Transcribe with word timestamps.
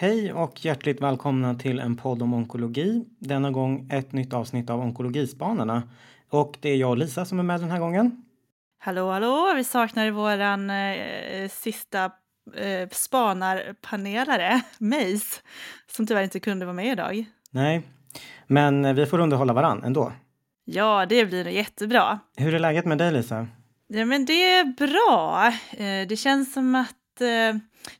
Hej 0.00 0.32
och 0.32 0.64
hjärtligt 0.64 1.00
välkomna 1.00 1.54
till 1.54 1.78
en 1.78 1.96
podd 1.96 2.22
om 2.22 2.34
onkologi. 2.34 3.04
Denna 3.18 3.50
gång 3.50 3.88
ett 3.92 4.12
nytt 4.12 4.32
avsnitt 4.32 4.70
av 4.70 4.80
Onkologispanarna. 4.80 5.82
Och 6.28 6.58
det 6.60 6.68
är 6.68 6.76
jag 6.76 6.90
och 6.90 6.98
Lisa 6.98 7.24
som 7.24 7.38
är 7.38 7.42
med 7.42 7.60
den 7.60 7.70
här 7.70 7.78
gången. 7.78 8.24
Hallå, 8.78 9.10
hallå! 9.10 9.52
Vi 9.56 9.64
saknar 9.64 10.10
våran 10.10 10.70
eh, 10.70 11.48
sista 11.48 12.04
eh, 12.56 12.88
spanarpanelare, 12.90 14.60
Mace, 14.78 15.40
som 15.86 16.06
tyvärr 16.06 16.22
inte 16.22 16.40
kunde 16.40 16.66
vara 16.66 16.74
med 16.74 16.92
idag. 16.92 17.24
Nej, 17.50 17.82
men 18.46 18.94
vi 18.94 19.06
får 19.06 19.18
underhålla 19.18 19.52
varann 19.52 19.84
ändå. 19.84 20.12
Ja, 20.64 21.06
det 21.06 21.24
blir 21.24 21.48
jättebra. 21.48 22.18
Hur 22.36 22.54
är 22.54 22.58
läget 22.58 22.84
med 22.84 22.98
dig, 22.98 23.12
Lisa? 23.12 23.46
Ja, 23.86 24.04
men 24.04 24.24
det 24.24 24.52
är 24.52 24.64
bra. 24.64 25.46
Eh, 25.72 26.08
det 26.08 26.16
känns 26.16 26.52
som 26.52 26.74
att 26.74 26.88
eh, 26.88 26.99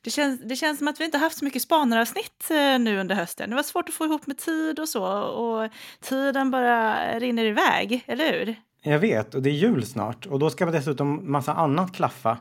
det 0.01 0.11
känns, 0.11 0.41
det 0.41 0.55
känns 0.55 0.77
som 0.77 0.87
att 0.87 0.99
vi 0.99 1.05
inte 1.05 1.17
haft 1.17 1.37
så 1.37 1.45
mycket 1.45 1.61
spanaravsnitt 1.61 2.51
eh, 2.51 2.79
nu 2.79 2.99
under 2.99 3.15
hösten. 3.15 3.49
Det 3.49 3.55
var 3.55 3.63
svårt 3.63 3.89
att 3.89 3.95
få 3.95 4.05
ihop 4.05 4.27
med 4.27 4.37
tid 4.37 4.79
och 4.79 4.89
så 4.89 5.05
och 5.21 5.69
tiden 6.01 6.51
bara 6.51 7.19
rinner 7.19 7.45
iväg, 7.45 8.03
eller 8.07 8.31
hur? 8.31 8.55
Jag 8.83 8.99
vet, 8.99 9.35
och 9.35 9.41
det 9.41 9.49
är 9.49 9.53
jul 9.53 9.85
snart 9.85 10.25
och 10.25 10.39
då 10.39 10.49
ska 10.49 10.65
vi 10.65 10.71
dessutom 10.71 11.31
massa 11.31 11.53
annat 11.53 11.93
klaffa. 11.93 12.37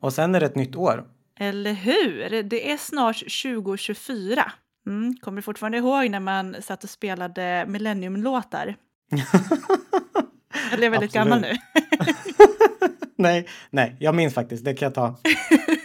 Och 0.00 0.12
sen 0.12 0.34
är 0.34 0.40
det 0.40 0.46
ett 0.46 0.56
nytt 0.56 0.76
år. 0.76 1.04
Eller 1.38 1.72
hur? 1.72 2.42
Det 2.42 2.72
är 2.72 2.76
snart 2.76 3.18
2024. 3.18 4.52
Mm, 4.86 5.16
kommer 5.20 5.36
du 5.36 5.42
fortfarande 5.42 5.78
ihåg 5.78 6.10
när 6.10 6.20
man 6.20 6.56
satt 6.62 6.84
och 6.84 6.90
spelade 6.90 7.64
Millennium-låtar? 7.68 8.76
Jag 10.70 10.90
väldigt 10.90 11.12
gammal 11.12 11.40
nu? 11.40 11.56
nej, 13.16 13.48
nej, 13.70 13.96
jag 14.00 14.14
minns 14.14 14.34
faktiskt. 14.34 14.64
Det 14.64 14.74
kan 14.74 14.86
jag 14.86 14.94
ta. 14.94 15.16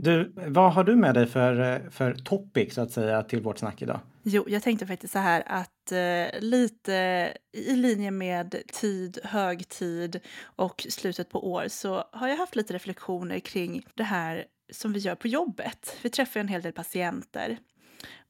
Du, 0.00 0.32
vad 0.34 0.72
har 0.72 0.84
du 0.84 0.96
med 0.96 1.14
dig 1.14 1.26
för, 1.26 1.60
eh, 1.60 1.90
för 1.90 2.14
topic 2.14 2.74
så 2.74 2.80
att 2.80 2.90
säga 2.90 3.22
till 3.22 3.42
vårt 3.42 3.58
snack 3.58 3.82
idag? 3.82 4.00
Jo, 4.22 4.44
jag 4.48 4.62
tänkte 4.62 4.86
faktiskt 4.86 5.12
så 5.12 5.18
här 5.18 5.42
att 5.46 5.92
eh, 5.92 6.40
lite 6.40 7.32
i 7.52 7.76
linje 7.76 8.10
med 8.10 8.54
tid, 8.72 9.18
högtid 9.24 10.20
och 10.42 10.86
slutet 10.88 11.30
på 11.30 11.52
år 11.52 11.64
så 11.68 12.04
har 12.12 12.28
jag 12.28 12.36
haft 12.36 12.56
lite 12.56 12.74
reflektioner 12.74 13.38
kring 13.38 13.86
det 13.94 14.02
här 14.02 14.44
som 14.72 14.92
vi 14.92 14.98
gör 14.98 15.14
på 15.14 15.28
jobbet. 15.28 15.96
Vi 16.02 16.10
träffar 16.10 16.40
en 16.40 16.48
hel 16.48 16.62
del 16.62 16.72
patienter. 16.72 17.58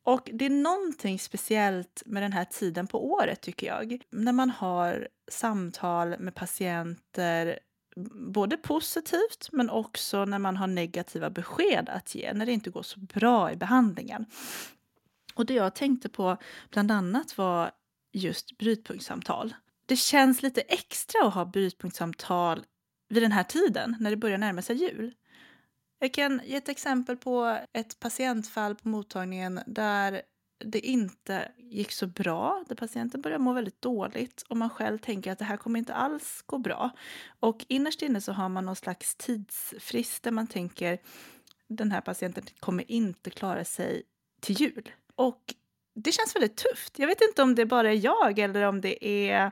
Och 0.02 0.30
det 0.32 0.46
är 0.46 0.50
någonting 0.50 1.18
speciellt 1.18 2.02
med 2.06 2.22
den 2.22 2.32
här 2.32 2.44
tiden 2.44 2.86
på 2.86 3.10
året 3.12 3.40
tycker 3.40 3.66
jag. 3.66 4.02
När 4.10 4.32
man 4.32 4.50
har 4.50 5.08
samtal 5.30 6.14
med 6.18 6.34
patienter 6.34 7.58
både 8.14 8.56
positivt 8.56 9.48
men 9.52 9.70
också 9.70 10.24
när 10.24 10.38
man 10.38 10.56
har 10.56 10.66
negativa 10.66 11.30
besked 11.30 11.88
att 11.88 12.14
ge, 12.14 12.32
när 12.32 12.46
det 12.46 12.52
inte 12.52 12.70
går 12.70 12.82
så 12.82 13.00
bra 13.00 13.52
i 13.52 13.56
behandlingen. 13.56 14.26
Och 15.34 15.46
det 15.46 15.54
jag 15.54 15.74
tänkte 15.74 16.08
på 16.08 16.36
bland 16.70 16.90
annat 16.90 17.38
var 17.38 17.70
just 18.12 18.58
brytpunktssamtal. 18.58 19.54
Det 19.86 19.96
känns 19.96 20.42
lite 20.42 20.60
extra 20.60 21.26
att 21.26 21.34
ha 21.34 21.44
brytpunktssamtal 21.44 22.64
vid 23.08 23.22
den 23.22 23.32
här 23.32 23.44
tiden, 23.44 23.96
när 24.00 24.10
det 24.10 24.16
börjar 24.16 24.38
närma 24.38 24.62
sig 24.62 24.76
jul. 24.76 25.14
Jag 25.98 26.14
kan 26.14 26.40
ge 26.44 26.56
ett 26.56 26.68
exempel 26.68 27.16
på 27.16 27.58
ett 27.72 28.00
patientfall 28.00 28.74
på 28.74 28.88
mottagningen 28.88 29.60
där 29.66 30.22
det 30.58 30.80
inte 30.80 31.52
gick 31.58 31.92
så 31.92 32.06
bra, 32.06 32.64
där 32.68 32.76
patienten 32.76 33.20
börjar 33.20 33.38
må 33.38 33.52
väldigt 33.52 33.82
dåligt 33.82 34.42
och 34.48 34.56
man 34.56 34.70
själv 34.70 34.98
tänker 34.98 35.32
att 35.32 35.38
det 35.38 35.44
här 35.44 35.56
kommer 35.56 35.78
inte 35.78 35.94
alls 35.94 36.42
gå 36.46 36.58
bra. 36.58 36.90
Och 37.40 37.64
innerst 37.68 38.02
inne 38.02 38.20
så 38.20 38.32
har 38.32 38.48
man 38.48 38.64
någon 38.64 38.76
slags 38.76 39.14
tidsfrist 39.14 40.22
där 40.22 40.30
man 40.30 40.46
tänker 40.46 40.98
den 41.68 41.92
här 41.92 42.00
patienten 42.00 42.44
kommer 42.60 42.90
inte 42.90 43.30
klara 43.30 43.64
sig 43.64 44.02
till 44.40 44.60
jul. 44.60 44.90
Och 45.14 45.54
det 46.04 46.12
känns 46.12 46.36
väldigt 46.36 46.56
tufft. 46.56 46.98
Jag 46.98 47.06
vet 47.06 47.20
inte 47.20 47.42
om 47.42 47.54
det 47.54 47.66
bara 47.66 47.92
är 47.92 48.04
jag 48.04 48.38
eller 48.38 48.62
om 48.62 48.80
det 48.80 49.06
är 49.06 49.50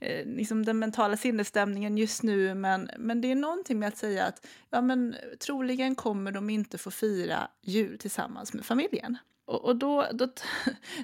eh, 0.00 0.26
liksom 0.26 0.64
den 0.64 0.78
mentala 0.78 1.16
sinnesstämningen 1.16 1.98
just 1.98 2.22
nu. 2.22 2.54
Men, 2.54 2.90
men 2.98 3.20
det 3.20 3.30
är 3.30 3.34
någonting 3.34 3.78
med 3.78 3.88
att 3.88 3.96
säga 3.96 4.24
att 4.24 4.46
ja, 4.70 4.80
men, 4.80 5.16
troligen 5.38 5.94
kommer 5.94 6.32
de 6.32 6.50
inte 6.50 6.78
få 6.78 6.90
fira 6.90 7.48
jul 7.62 7.98
tillsammans 7.98 8.52
med 8.52 8.66
familjen. 8.66 9.18
Och, 9.46 9.64
och 9.64 9.76
då, 9.76 10.06
då, 10.12 10.28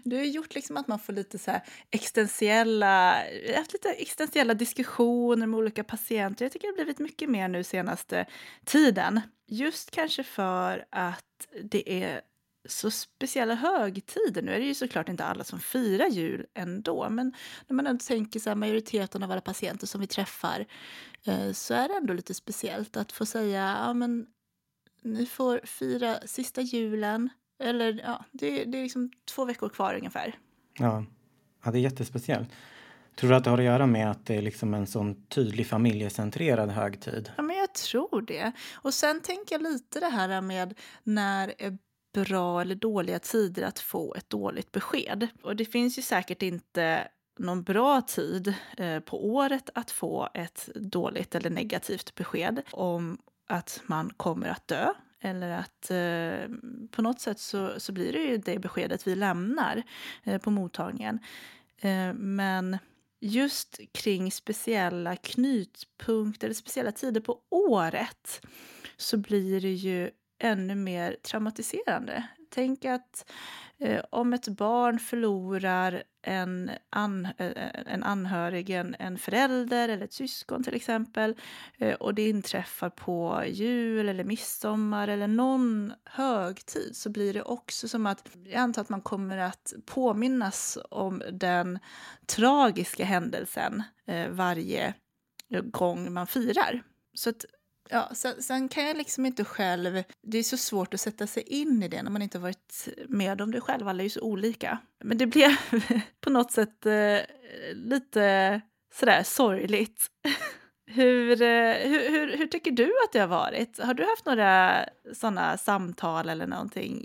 det 0.05 0.17
har 0.19 0.25
gjort 0.25 0.55
liksom 0.55 0.77
att 0.77 0.89
man 0.89 0.99
får 0.99 1.13
lite 1.13 1.39
så 1.39 1.51
här 1.51 1.63
existentiella, 1.91 3.17
haft 3.57 3.73
lite 3.73 3.89
existentiella 3.93 4.55
diskussioner 4.55 5.47
med 5.47 5.59
olika 5.59 5.85
patienter. 5.85 6.45
Jag 6.45 6.53
tycker 6.53 6.67
det 6.67 6.71
har 6.71 6.77
blivit 6.77 6.99
mycket 6.99 7.31
mer 7.31 7.49
nu 7.49 7.65
senaste 7.65 8.27
tiden. 8.65 9.21
Just 9.47 9.91
kanske 9.91 10.25
för 10.25 10.87
att 10.91 11.49
det 11.63 12.03
är 12.03 12.21
så 12.69 12.91
speciella 12.91 13.55
högtider. 13.55 14.43
Nu 14.43 14.53
är 14.53 14.59
det 14.59 14.67
ju 14.67 14.75
såklart 14.75 15.09
inte 15.09 15.25
alla 15.25 15.45
som 15.45 15.61
firar 15.61 16.07
jul 16.07 16.47
ändå, 16.55 17.09
men 17.11 17.35
när 17.67 17.75
man 17.75 17.87
ändå 17.87 18.03
tänker 18.05 18.41
så 18.41 18.51
här, 18.51 18.55
majoriteten 18.55 19.23
av 19.23 19.33
alla 19.33 19.41
patienter 19.41 19.87
som 19.87 20.01
vi 20.01 20.07
träffar 20.07 20.67
eh, 21.25 21.53
så 21.53 21.75
är 21.75 21.89
det 21.89 21.95
ändå 21.95 22.15
lite 22.15 22.35
speciellt 22.35 22.97
att 22.97 23.13
få 23.13 23.27
säga 23.27 23.77
ja, 23.79 23.95
men 23.95 24.27
ni 25.03 25.27
får 25.27 25.61
fira 25.65 26.21
sista 26.27 26.61
julen 26.61 27.29
eller 27.63 28.01
ja, 28.05 28.25
det, 28.33 28.65
det 28.65 28.79
är 28.79 28.83
liksom 28.83 29.11
två 29.35 29.45
veckor 29.45 29.69
kvar 29.69 29.95
ungefär. 29.95 30.35
Ja, 30.79 31.05
ja 31.65 31.71
det 31.71 31.79
är 31.79 31.83
jättespeciellt. 31.83 32.49
Tror 33.17 33.31
du 33.31 33.37
att 33.37 33.45
det 33.45 33.51
har 33.51 33.59
att 33.59 33.65
göra 33.65 33.87
med 33.87 34.11
att 34.11 34.27
det 34.27 34.37
är 34.37 34.43
liksom 34.43 34.75
en 34.75 34.87
sån 34.87 35.27
tydlig 35.27 35.67
familjecentrerad 35.67 36.71
högtid? 36.71 37.33
Ja, 37.37 37.43
men 37.43 37.57
jag 37.57 37.75
tror 37.75 38.23
det. 38.23 38.53
Och 38.75 38.95
sen 38.95 39.21
tänker 39.21 39.55
jag 39.55 39.63
lite 39.63 40.01
det 40.01 40.09
här 40.09 40.41
med 40.41 40.79
när 41.03 41.55
är 41.59 41.79
bra 42.15 42.61
eller 42.61 42.75
dåliga 42.75 43.19
tider 43.19 43.63
att 43.63 43.79
få 43.79 44.15
ett 44.15 44.31
dåligt 44.31 44.73
besked. 44.73 45.29
Och 45.43 45.57
det 45.57 45.65
finns 45.65 45.99
ju 45.99 46.03
säkert 46.03 46.43
inte 46.43 47.09
någon 47.39 47.63
bra 47.63 48.01
tid 48.01 48.55
eh, 48.77 49.01
på 49.01 49.27
året 49.27 49.71
att 49.75 49.91
få 49.91 50.29
ett 50.35 50.69
dåligt 50.75 51.35
eller 51.35 51.51
negativt 51.51 52.15
besked 52.15 52.63
om 52.71 53.19
att 53.49 53.83
man 53.87 54.11
kommer 54.11 54.49
att 54.49 54.69
dö 54.69 54.93
eller 55.23 55.51
att 55.51 55.91
eh, 55.91 56.57
på 56.91 57.03
något 57.03 57.21
sätt 57.21 57.39
så, 57.39 57.81
så 57.81 57.93
blir 57.93 58.13
det 58.13 58.19
ju 58.19 58.37
det 58.37 58.59
beskedet 58.59 59.07
vi 59.07 59.15
lämnar 59.15 59.83
eh, 60.25 60.39
på 60.39 60.51
mottagningen. 60.51 61.19
Eh, 61.81 62.13
men 62.15 62.79
just 63.21 63.81
kring 63.93 64.33
speciella 64.33 65.17
knutpunkter, 65.17 66.47
eller 66.47 66.55
speciella 66.55 66.93
tider 66.93 67.21
på 67.21 67.39
året 67.51 68.47
så 68.97 69.17
blir 69.17 69.61
det 69.61 69.73
ju 69.73 70.11
ännu 70.39 70.75
mer 70.75 71.17
traumatiserande. 71.23 72.25
Tänk 72.55 72.85
att 72.85 73.31
eh, 73.79 74.05
om 74.11 74.33
ett 74.33 74.49
barn 74.49 74.99
förlorar 74.99 76.03
en, 76.23 76.71
an, 76.91 77.29
eh, 77.39 77.69
en 77.87 78.03
anhörig, 78.03 78.71
en, 78.71 78.97
en 78.99 79.19
förälder 79.19 79.89
eller 79.89 80.05
ett 80.05 80.13
syskon 80.13 80.65
till 80.65 80.75
exempel 80.75 81.37
eh, 81.79 81.95
och 81.95 82.15
det 82.15 82.29
inträffar 82.29 82.91
på 82.91 83.43
jul 83.47 84.09
eller 84.09 84.25
midsommar 84.25 85.09
eller 85.09 85.29
någon 85.29 85.93
högtid 86.05 86.97
så 86.97 87.11
blir 87.11 87.35
det 87.35 87.43
också 87.43 87.89
som 87.89 88.07
att 88.07 88.29
jag 88.45 88.55
antar 88.55 88.83
att 88.83 88.89
man 88.89 89.03
kommer 89.03 89.39
att 89.39 89.73
påminnas 89.87 90.79
om 90.91 91.23
den 91.33 91.79
tragiska 92.27 93.05
händelsen 93.05 93.83
eh, 94.07 94.29
varje 94.29 94.95
eh, 95.51 95.63
gång 95.63 96.13
man 96.13 96.27
firar. 96.27 96.83
Så 97.15 97.31
att 97.31 97.45
Ja, 97.91 98.11
sen, 98.15 98.43
sen, 98.43 98.69
kan 98.69 98.85
jag 98.85 98.97
liksom 98.97 99.27
inte 99.27 99.45
själv... 99.45 100.03
Det 100.23 100.39
är 100.39 100.43
så 100.43 100.57
svårt 100.57 100.95
att 100.95 101.01
sätta 101.01 101.27
sig 101.27 101.43
in 101.43 101.83
i 101.83 101.89
det 101.89 102.03
när 102.03 102.11
man 102.11 102.23
inte 102.23 102.39
varit 102.39 102.89
med 103.09 103.41
om 103.41 103.51
det 103.51 103.61
själv. 103.61 103.89
Alla 103.89 104.03
är 104.03 104.05
ju 104.05 104.11
så 104.11 104.21
olika. 104.21 104.79
Men 105.05 105.19
det 105.19 105.27
blev 105.27 105.51
på 106.21 106.31
något 106.31 106.53
sätt 106.53 106.87
eh, 106.87 107.19
lite 107.73 108.61
sådär 108.95 109.23
sorgligt. 109.23 110.07
hur, 110.87 111.43
eh, 111.43 111.75
hur, 111.75 112.11
hur, 112.11 112.37
hur, 112.37 112.47
tycker 112.47 112.71
du 112.71 112.93
att 113.05 113.13
det 113.13 113.19
har 113.19 113.29
varit? 113.29 113.79
Har 113.79 113.95
du 113.95 114.05
haft 114.05 114.27
några 114.27 114.85
sådana 115.13 115.57
samtal 115.57 116.29
eller 116.29 116.47
någonting 116.47 117.03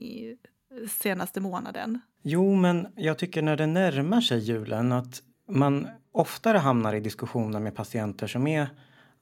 senaste 0.90 1.42
månaden? 1.42 2.00
Jo, 2.24 2.56
men 2.56 2.88
jag 2.96 3.18
tycker 3.18 3.42
när 3.42 3.58
det 3.58 3.66
närmar 3.68 4.22
sig 4.22 4.40
julen 4.40 4.92
att 4.92 5.22
man 5.50 5.88
oftare 6.12 6.58
hamnar 6.58 6.94
i 6.94 7.00
diskussioner 7.00 7.60
med 7.60 7.76
patienter 7.76 8.28
som 8.28 8.48
är 8.48 8.70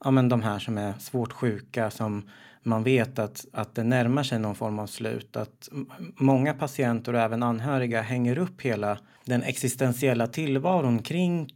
ja, 0.04 0.10
men 0.10 0.28
de 0.28 0.42
här 0.42 0.58
som 0.58 0.78
är 0.78 0.92
svårt 0.98 1.32
sjuka 1.32 1.90
som 1.90 2.30
man 2.62 2.82
vet 2.82 3.18
att, 3.18 3.46
att 3.52 3.74
det 3.74 3.84
närmar 3.84 4.22
sig 4.22 4.38
någon 4.38 4.54
form 4.54 4.78
av 4.78 4.86
slut. 4.86 5.36
Att 5.36 5.68
många 6.16 6.54
patienter 6.54 7.14
och 7.14 7.20
även 7.20 7.42
anhöriga 7.42 8.02
hänger 8.02 8.38
upp 8.38 8.62
hela 8.62 8.98
den 9.24 9.42
existentiella 9.42 10.26
tillvaron 10.26 11.02
kring 11.02 11.48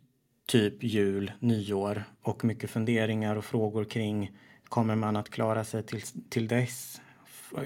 typ 0.47 0.83
jul, 0.83 1.33
nyår 1.39 2.05
och 2.23 2.45
mycket 2.45 2.71
funderingar 2.71 3.37
och 3.37 3.45
frågor 3.45 3.85
kring 3.85 4.31
kommer 4.69 4.95
man 4.95 5.17
att 5.17 5.31
klara 5.31 5.65
sig 5.65 5.83
till, 5.83 6.03
till 6.31 6.49
dess? 6.49 7.01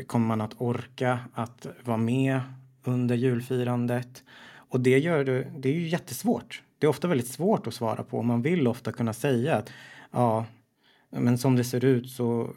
Kommer 0.07 0.27
man 0.27 0.41
att 0.41 0.61
orka 0.61 1.19
att 1.35 1.67
vara 1.85 1.97
med 1.97 2.41
under 2.85 3.15
julfirandet? 3.15 4.23
Och 4.57 4.81
det, 4.81 4.99
gör 4.99 5.25
det, 5.25 5.53
det 5.59 5.69
är 5.69 5.75
ju 5.75 5.89
jättesvårt. 5.89 6.63
Det 6.79 6.87
är 6.87 6.89
ofta 6.89 7.09
väldigt 7.09 7.29
svårt 7.29 7.67
att 7.67 7.75
svara 7.75 8.03
på. 8.03 8.23
Man 8.23 8.43
vill 8.43 8.69
ofta 8.69 8.93
kunna 8.93 9.13
säga 9.13 9.57
att 9.57 9.71
ja, 10.11 10.47
men 11.19 11.39
som 11.39 11.57
det 11.57 11.65
ser 11.65 11.85
ut 11.85 12.11
så 12.11 12.51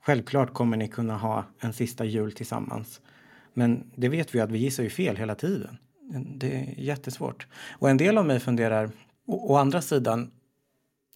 självklart 0.00 0.54
kommer 0.54 0.76
ni 0.76 0.88
kunna 0.88 1.16
ha 1.16 1.44
en 1.60 1.72
sista 1.72 2.04
jul 2.04 2.32
tillsammans. 2.32 3.00
Men 3.54 3.90
det 3.94 4.08
vet 4.08 4.34
vi 4.34 4.40
att 4.40 4.50
vi 4.50 4.58
gissar 4.58 4.82
ju 4.82 4.90
fel 4.90 5.16
hela 5.16 5.34
tiden. 5.34 5.78
Det 6.36 6.56
är 6.56 6.80
jättesvårt. 6.80 7.46
Och 7.78 7.90
en 7.90 7.96
del 7.96 8.18
av 8.18 8.26
mig 8.26 8.40
funderar, 8.40 8.90
å, 9.26 9.52
å 9.52 9.56
andra 9.56 9.82
sidan, 9.82 10.30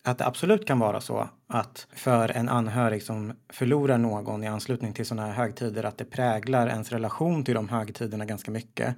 att 0.05 0.19
det 0.19 0.27
absolut 0.27 0.67
kan 0.67 0.79
vara 0.79 1.01
så 1.01 1.29
att 1.47 1.87
för 1.93 2.29
en 2.29 2.49
anhörig 2.49 3.03
som 3.03 3.33
förlorar 3.49 3.99
någon 3.99 4.45
i 4.45 4.47
anslutning 4.47 4.93
till 4.93 5.07
sådana 5.07 5.27
här 5.27 5.35
högtider 5.35 5.85
att 5.85 5.99
det 5.99 6.05
präglar 6.05 6.69
ens 6.69 6.93
relation 6.93 7.45
till 7.45 7.55
de 7.55 7.69
högtiderna 7.69 8.25
ganska 8.25 8.51
mycket. 8.51 8.97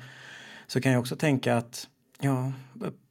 Så 0.66 0.80
kan 0.80 0.92
jag 0.92 1.00
också 1.00 1.16
tänka 1.16 1.56
att 1.56 1.88
ja, 2.20 2.52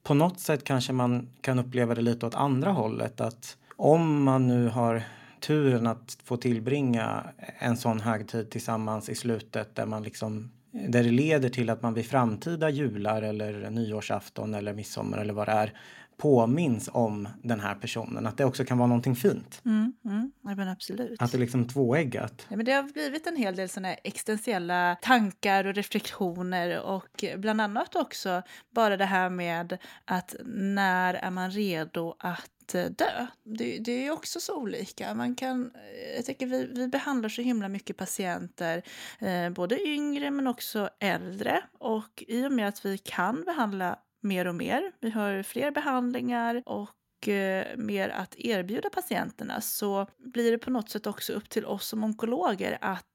på 0.04 0.14
något 0.14 0.40
sätt 0.40 0.64
kanske 0.64 0.94
man 0.94 1.30
kan 1.42 1.60
uppleva 1.60 1.96
det 1.96 2.02
lite 2.02 2.26
åt 2.26 2.36
andra 2.36 2.72
hållet. 2.72 3.22
Att 3.22 3.58
om 3.78 4.24
man 4.24 4.48
nu 4.48 4.68
har 4.68 5.04
turen 5.40 5.88
att 5.88 6.18
få 6.24 6.38
tillbringa 6.38 7.24
en 7.60 7.78
sån 7.78 8.00
högtid 8.00 8.50
tillsammans 8.50 9.10
i 9.10 9.16
slutet 9.16 9.76
där 9.76 9.86
man 9.86 10.04
liksom 10.04 10.52
där 10.72 11.04
det 11.04 11.12
leder 11.12 11.50
till 11.50 11.70
att 11.70 11.82
man 11.82 11.94
vid 11.94 12.06
framtida 12.06 12.70
jular 12.70 13.22
eller 13.22 13.70
nyårsafton 13.70 14.54
eller 14.54 14.74
midsommar 14.74 15.18
eller 15.18 15.34
vad 15.34 15.48
det 15.48 15.52
är 15.52 15.74
påminns 16.18 16.90
om 16.94 17.28
den 17.44 17.60
här 17.60 17.76
personen. 17.76 18.28
Att 18.28 18.38
det 18.38 18.46
också 18.46 18.66
kan 18.66 18.78
vara 18.78 18.88
någonting 18.88 19.16
fint. 19.16 19.62
Mm, 19.66 19.94
mm. 20.06 20.32
Ja, 20.42 20.56
men 20.56 20.68
absolut. 20.68 21.22
Att 21.22 21.32
det 21.32 21.38
är 21.38 21.40
liksom 21.40 21.68
tvåeggat. 21.68 22.46
Ja, 22.50 22.56
men 22.56 22.66
det 22.66 22.72
har 22.72 22.84
blivit 22.84 23.28
en 23.28 23.36
hel 23.36 23.56
del 23.56 23.70
såna 23.70 23.94
existentiella 23.94 24.98
tankar 25.02 25.66
och 25.66 25.74
reflektioner 25.76 26.82
och 26.82 27.26
bland 27.38 27.62
annat 27.62 27.96
också 27.96 28.42
bara 28.76 28.98
det 28.98 29.06
här 29.06 29.30
med 29.30 29.78
att 30.06 30.36
när 30.46 31.14
är 31.14 31.32
man 31.32 31.52
redo 31.52 32.16
att 32.20 32.52
Eh, 32.76 32.86
dö. 32.92 33.28
Det, 33.44 33.80
det 33.80 34.08
är 34.08 34.12
också 34.12 34.40
så 34.40 34.56
olika. 34.56 35.14
Man 35.14 35.36
kan, 35.36 35.72
eh, 35.76 36.16
jag 36.16 36.26
tycker 36.26 36.46
vi, 36.46 36.66
vi 36.66 36.88
behandlar 36.88 37.30
så 37.30 37.42
himla 37.42 37.70
mycket 37.70 37.98
patienter, 37.98 38.84
eh, 39.20 39.50
både 39.50 39.88
yngre 39.88 40.32
men 40.32 40.48
också 40.48 40.90
äldre. 41.00 41.64
Och 41.80 42.24
i 42.28 42.46
och 42.48 42.52
med 42.52 42.68
att 42.68 42.86
vi 42.86 42.98
kan 42.98 43.44
behandla 43.44 44.00
mer 44.22 44.48
och 44.48 44.56
mer, 44.56 44.92
vi 45.00 45.10
har 45.10 45.44
fler 45.44 45.72
behandlingar 45.72 46.64
och 46.66 47.28
eh, 47.28 47.78
mer 47.78 48.10
att 48.10 48.36
erbjuda 48.38 48.90
patienterna 48.90 49.62
så 49.62 50.08
blir 50.18 50.52
det 50.52 50.58
på 50.58 50.72
något 50.72 50.90
sätt 50.90 51.08
också 51.08 51.34
upp 51.34 51.50
till 51.50 51.66
oss 51.66 51.88
som 51.88 52.04
onkologer 52.04 52.78
att 52.82 53.06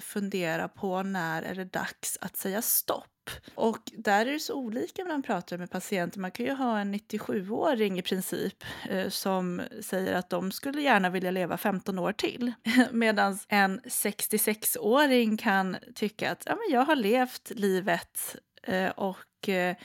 fundera 0.00 0.68
på 0.68 1.02
när 1.02 1.42
är 1.42 1.54
det 1.54 1.64
dags 1.64 2.18
att 2.20 2.36
säga 2.36 2.62
stopp. 2.62 3.15
Och 3.54 3.78
där 3.92 4.26
är 4.26 4.32
det 4.32 4.40
så 4.40 4.54
olika 4.54 5.04
när 5.04 5.10
man 5.10 5.22
pratar 5.22 5.58
med 5.58 5.70
patienter. 5.70 6.20
Man 6.20 6.30
kan 6.30 6.46
ju 6.46 6.52
ha 6.52 6.78
en 6.78 6.94
97-åring 6.94 7.98
i 7.98 8.02
princip 8.02 8.64
eh, 8.88 9.08
som 9.08 9.62
säger 9.80 10.14
att 10.14 10.30
de 10.30 10.52
skulle 10.52 10.82
gärna 10.82 11.10
vilja 11.10 11.30
leva 11.30 11.56
15 11.56 11.98
år 11.98 12.12
till. 12.12 12.52
Medan 12.92 13.38
en 13.48 13.80
66-åring 13.80 15.36
kan 15.36 15.76
tycka 15.94 16.32
att 16.32 16.42
ja, 16.46 16.56
men 16.56 16.74
jag 16.74 16.84
har 16.84 16.96
levt 16.96 17.50
livet 17.50 18.36
eh, 18.62 18.90
och 18.90 19.48
eh, 19.48 19.76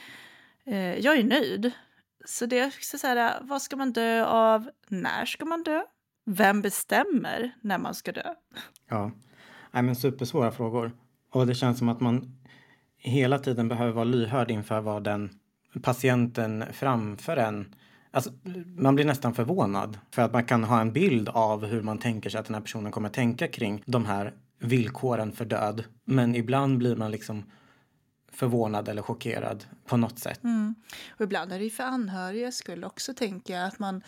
eh 0.66 1.00
jag 1.00 1.18
är 1.18 1.24
nöjd. 1.24 1.72
Så 2.26 2.46
det 2.46 2.60
är 2.60 2.68
också 2.68 2.98
så 2.98 3.08
här, 3.08 3.40
vad 3.42 3.62
ska 3.62 3.76
man 3.76 3.92
dö 3.92 4.26
av? 4.26 4.70
När 4.88 5.26
ska 5.26 5.46
man 5.46 5.64
dö? 5.64 5.84
Vem 6.26 6.62
bestämmer 6.62 7.52
när 7.62 7.78
man 7.78 7.96
ska 7.96 8.12
dö? 8.12 8.34
Ja, 8.90 9.12
Nej, 9.72 9.84
men 9.84 9.96
supersvåra 9.96 10.52
frågor. 10.52 10.92
Och 11.30 11.48
det 11.48 11.56
känns 11.56 11.78
som 11.78 11.90
att 11.90 12.00
man 12.00 12.38
hela 13.02 13.40
tiden 13.40 13.68
behöver 13.68 13.92
vara 13.92 14.04
lyhörd 14.04 14.52
inför 14.52 14.82
vad 14.82 15.04
den 15.04 15.30
patienten 15.82 16.64
framför 16.74 17.38
en 17.38 17.76
Alltså, 18.14 18.32
man 18.78 18.96
blir 18.96 19.06
nästan 19.06 19.34
förvånad 19.34 20.00
för 20.12 20.22
att 20.22 20.34
man 20.34 20.46
kan 20.46 20.64
ha 20.64 20.82
en 20.82 20.94
bild 20.94 21.30
av 21.30 21.66
hur 21.66 21.82
man 21.82 21.98
tänker 21.98 22.30
sig 22.30 22.40
att 22.40 22.46
den 22.46 22.56
här 22.56 22.62
personen 22.62 22.92
kommer 22.92 23.10
tänka 23.10 23.48
kring 23.48 23.84
de 23.86 24.06
här 24.06 24.34
villkoren 24.60 25.32
för 25.32 25.46
död. 25.46 25.84
Men 26.06 26.36
ibland 26.36 26.78
blir 26.78 26.96
man 26.96 27.12
liksom 27.12 27.44
förvånad 28.32 28.90
eller 28.90 29.02
chockerad 29.02 29.66
på 29.86 29.98
något 29.98 30.20
sätt. 30.20 30.44
Mm. 30.44 30.76
Och 31.10 31.22
ibland 31.22 31.52
är 31.52 31.60
det 31.60 31.70
för 31.70 31.84
anhöriga 31.84 32.52
skull 32.52 32.84
också, 32.84 33.14
tänker 33.14 33.54
jag. 33.54 33.68
Att 33.68 33.80
man, 33.80 34.04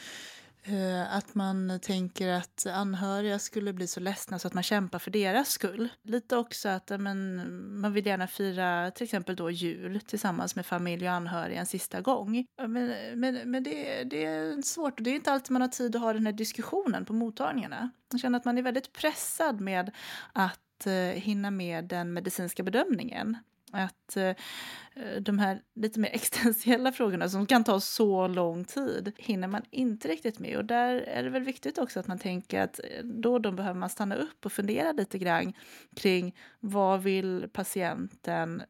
Eh, 0.66 1.16
att 1.16 1.36
man 1.36 1.80
tänker 1.82 2.28
att 2.28 2.66
anhöriga 2.66 3.40
skulle 3.40 3.74
bli 3.74 3.88
så 3.88 4.00
ledsna 4.00 4.40
så 4.40 4.48
att 4.48 4.54
man 4.54 4.64
kämpar 4.64 5.00
för 5.00 5.12
deras 5.12 5.50
skull. 5.50 5.90
Lite 6.04 6.38
också 6.38 6.70
att 6.70 6.90
men, 7.00 7.42
man 7.82 7.94
vill 7.94 8.06
gärna 8.06 8.28
fira 8.28 8.92
till 8.92 9.04
exempel 9.04 9.36
då 9.36 9.52
jul 9.52 10.00
tillsammans 10.00 10.56
med 10.56 10.66
familj 10.66 11.08
och 11.08 11.14
anhöriga 11.14 11.60
en 11.60 11.66
sista 11.66 12.02
gång. 12.02 12.46
Men, 12.58 12.94
men, 13.16 13.52
men 13.52 13.64
det, 13.64 14.04
det 14.04 14.26
är 14.26 14.62
svårt 14.62 14.94
det 14.98 15.10
är 15.10 15.16
inte 15.16 15.32
alltid 15.32 15.52
man 15.52 15.62
har 15.62 15.70
tid 15.70 15.96
att 15.96 16.02
ha 16.02 16.14
den 16.14 16.26
här 16.26 16.34
diskussionen 16.34 17.06
på 17.06 17.14
mottagningarna. 17.14 17.90
Jag 18.12 18.20
känner 18.20 18.40
att 18.40 18.46
man 18.46 18.58
är 18.58 18.62
väldigt 18.62 18.94
pressad 18.94 19.62
med 19.62 19.92
att 20.34 20.88
eh, 20.88 20.94
hinna 20.94 21.52
med 21.52 21.86
den 21.86 22.14
medicinska 22.14 22.64
bedömningen. 22.64 23.38
Att 23.74 24.18
eh, 24.18 24.24
eh, 24.26 24.36
de 25.22 25.40
här 25.40 25.62
lite 25.76 26.00
mer 26.00 26.10
existentiella 26.14 26.92
frågorna 26.92 27.30
som 27.30 27.46
kan 27.46 27.64
ta 27.64 27.80
så 27.80 28.28
lång 28.28 28.66
tid 28.66 29.12
hinner 29.18 29.48
man 29.48 29.62
inte 29.72 30.08
riktigt 30.08 30.40
med. 30.40 30.58
Och 30.58 30.66
där 30.66 30.96
är 30.96 31.24
det 31.24 31.30
väl 31.30 31.44
viktigt 31.44 31.78
också 31.78 32.00
att 32.00 32.08
man 32.08 32.20
tänker 32.20 32.62
att 32.62 32.80
eh, 32.80 33.04
då 33.04 33.34
och 33.34 33.42
då 33.42 33.52
behöver 33.52 33.80
man 33.80 33.90
stanna 33.90 34.16
upp 34.16 34.46
och 34.46 34.52
fundera 34.52 34.92
lite 34.92 35.18
grann 35.18 35.54
kring 35.96 36.36
vad 36.60 37.04
vill 37.04 37.48
patienten, 37.54 38.64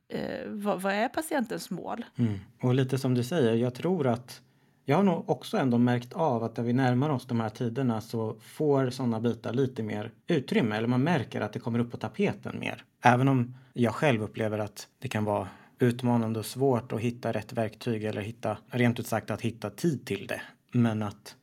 vad, 0.47 0.81
vad, 0.81 0.93
är 0.93 1.09
patientens 1.09 1.69
mål? 1.69 2.05
Mm. 2.17 2.39
Och 2.61 2.73
lite 2.73 2.97
som 2.97 3.13
du 3.13 3.23
säger, 3.23 3.53
jag 3.53 3.75
tror 3.75 4.07
att 4.07 4.41
jag 4.85 4.95
har 4.95 5.03
nog 5.03 5.29
också 5.29 5.57
ändå 5.57 5.77
märkt 5.77 6.13
av 6.13 6.43
att 6.43 6.57
när 6.57 6.63
vi 6.63 6.73
närmar 6.73 7.09
oss 7.09 7.25
de 7.25 7.39
här 7.39 7.49
tiderna 7.49 8.01
så 8.01 8.35
får 8.39 8.89
sådana 8.89 9.19
bitar 9.19 9.53
lite 9.53 9.83
mer 9.83 10.11
utrymme 10.27 10.77
eller 10.77 10.87
man 10.87 11.03
märker 11.03 11.41
att 11.41 11.53
det 11.53 11.59
kommer 11.59 11.79
upp 11.79 11.91
på 11.91 11.97
tapeten 11.97 12.59
mer. 12.59 12.83
Även 13.01 13.27
om 13.27 13.55
jag 13.73 13.95
själv 13.95 14.23
upplever 14.23 14.59
att 14.59 14.87
det 14.99 15.07
kan 15.07 15.25
vara 15.25 15.47
utmanande 15.79 16.39
och 16.39 16.45
svårt 16.45 16.91
att 16.91 16.99
hitta 16.99 17.31
rätt 17.31 17.53
verktyg 17.53 18.03
eller 18.03 18.21
hitta, 18.21 18.57
rent 18.67 18.99
ut 18.99 19.07
sagt 19.07 19.31
att 19.31 19.41
hitta 19.41 19.69
tid 19.69 20.05
till 20.05 20.27
det. 20.27 20.41
Men 20.71 21.03
att 21.03 21.35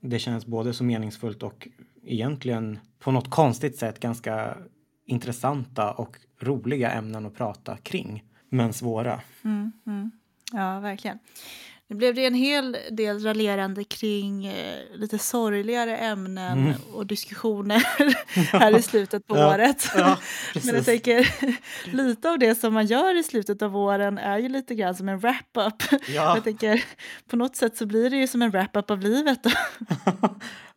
det 0.00 0.18
känns 0.18 0.46
både 0.46 0.72
så 0.72 0.84
meningsfullt 0.84 1.42
och 1.42 1.68
egentligen 2.04 2.78
på 2.98 3.10
något 3.12 3.30
konstigt 3.30 3.78
sätt 3.78 4.00
ganska 4.00 4.56
intressanta 5.06 5.92
och 5.92 6.16
roliga 6.40 6.90
ämnen 6.90 7.26
att 7.26 7.34
prata 7.34 7.76
kring, 7.76 8.24
men 8.48 8.72
svåra. 8.72 9.20
Mm, 9.44 9.72
mm. 9.86 10.10
Ja, 10.52 10.80
verkligen. 10.80 11.18
Nu 11.88 11.96
blev 11.96 12.14
det 12.14 12.26
en 12.26 12.34
hel 12.34 12.76
del 12.90 13.18
raljerande 13.18 13.84
kring 13.84 14.46
eh, 14.46 14.78
lite 14.94 15.18
sorgligare 15.18 15.96
ämnen 15.96 16.58
mm. 16.58 16.74
och 16.92 17.06
diskussioner 17.06 17.86
här 18.58 18.78
i 18.78 18.82
slutet 18.82 19.26
på 19.26 19.36
ja, 19.36 19.54
året. 19.54 19.90
Ja, 19.96 20.18
Men 20.64 20.74
jag 20.74 20.84
tänker, 20.84 21.34
lite 21.96 22.30
av 22.30 22.38
det 22.38 22.54
som 22.54 22.74
man 22.74 22.86
gör 22.86 23.18
i 23.18 23.22
slutet 23.22 23.62
av 23.62 23.76
åren 23.76 24.18
är 24.18 24.38
ju 24.38 24.48
lite 24.48 24.74
grann 24.74 24.94
som 24.94 25.08
en 25.08 25.18
wrap-up. 25.18 25.82
Ja. 25.90 26.34
Jag 26.34 26.44
tänker, 26.44 26.84
på 27.30 27.36
något 27.36 27.56
sätt 27.56 27.76
så 27.76 27.86
blir 27.86 28.10
det 28.10 28.16
ju 28.16 28.26
som 28.26 28.42
en 28.42 28.50
wrap-up 28.50 28.90
av 28.90 29.00
livet. 29.00 29.46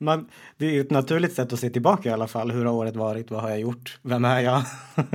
Man, 0.01 0.29
det 0.57 0.77
är 0.77 0.81
ett 0.81 0.91
naturligt 0.91 1.33
sätt 1.33 1.53
att 1.53 1.59
se 1.59 1.69
tillbaka 1.69 2.09
i 2.09 2.11
alla 2.11 2.27
fall. 2.27 2.51
Hur 2.51 2.65
har 2.65 2.73
året 2.73 2.95
varit? 2.95 3.31
Vad 3.31 3.41
har 3.41 3.49
jag 3.49 3.59
gjort? 3.59 3.99
Vem 4.01 4.25
är 4.25 4.39
jag? 4.39 4.63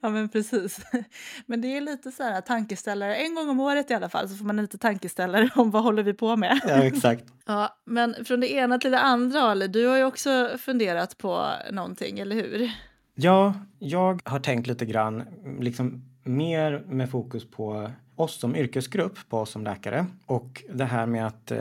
ja, 0.00 0.08
men 0.08 0.28
precis. 0.28 0.80
Men 1.46 1.60
det 1.60 1.76
är 1.76 1.80
lite 1.80 2.10
så 2.10 2.22
här 2.22 2.40
tankeställare. 2.40 3.16
En 3.16 3.34
gång 3.34 3.48
om 3.48 3.60
året 3.60 3.90
i 3.90 3.94
alla 3.94 4.08
fall 4.08 4.28
så 4.28 4.36
får 4.36 4.44
man 4.44 4.56
lite 4.56 4.78
tankeställare 4.78 5.50
om 5.54 5.70
vad 5.70 5.82
håller 5.82 6.02
vi 6.02 6.14
på 6.14 6.36
med. 6.36 6.60
ja, 6.68 6.74
exakt. 6.74 7.24
Ja, 7.48 7.78
men 7.84 8.24
från 8.24 8.40
det 8.40 8.52
ena 8.52 8.78
till 8.78 8.90
det 8.90 9.00
andra, 9.00 9.40
Ali, 9.40 9.68
du 9.68 9.86
har 9.86 9.96
ju 9.96 10.04
också 10.04 10.50
funderat 10.58 11.18
på 11.18 11.48
någonting, 11.72 12.18
eller 12.18 12.36
hur? 12.36 12.70
Ja, 13.14 13.54
jag 13.78 14.22
har 14.24 14.40
tänkt 14.40 14.66
lite 14.66 14.86
grann, 14.86 15.22
liksom 15.60 16.04
mer 16.24 16.84
med 16.86 17.10
fokus 17.10 17.50
på 17.50 17.90
oss 18.16 18.40
som 18.40 18.56
yrkesgrupp, 18.56 19.18
på 19.28 19.38
oss 19.38 19.50
som 19.50 19.64
läkare 19.64 20.06
och 20.26 20.62
det 20.72 20.84
här 20.84 21.06
med 21.06 21.26
att 21.26 21.50
eh, 21.50 21.58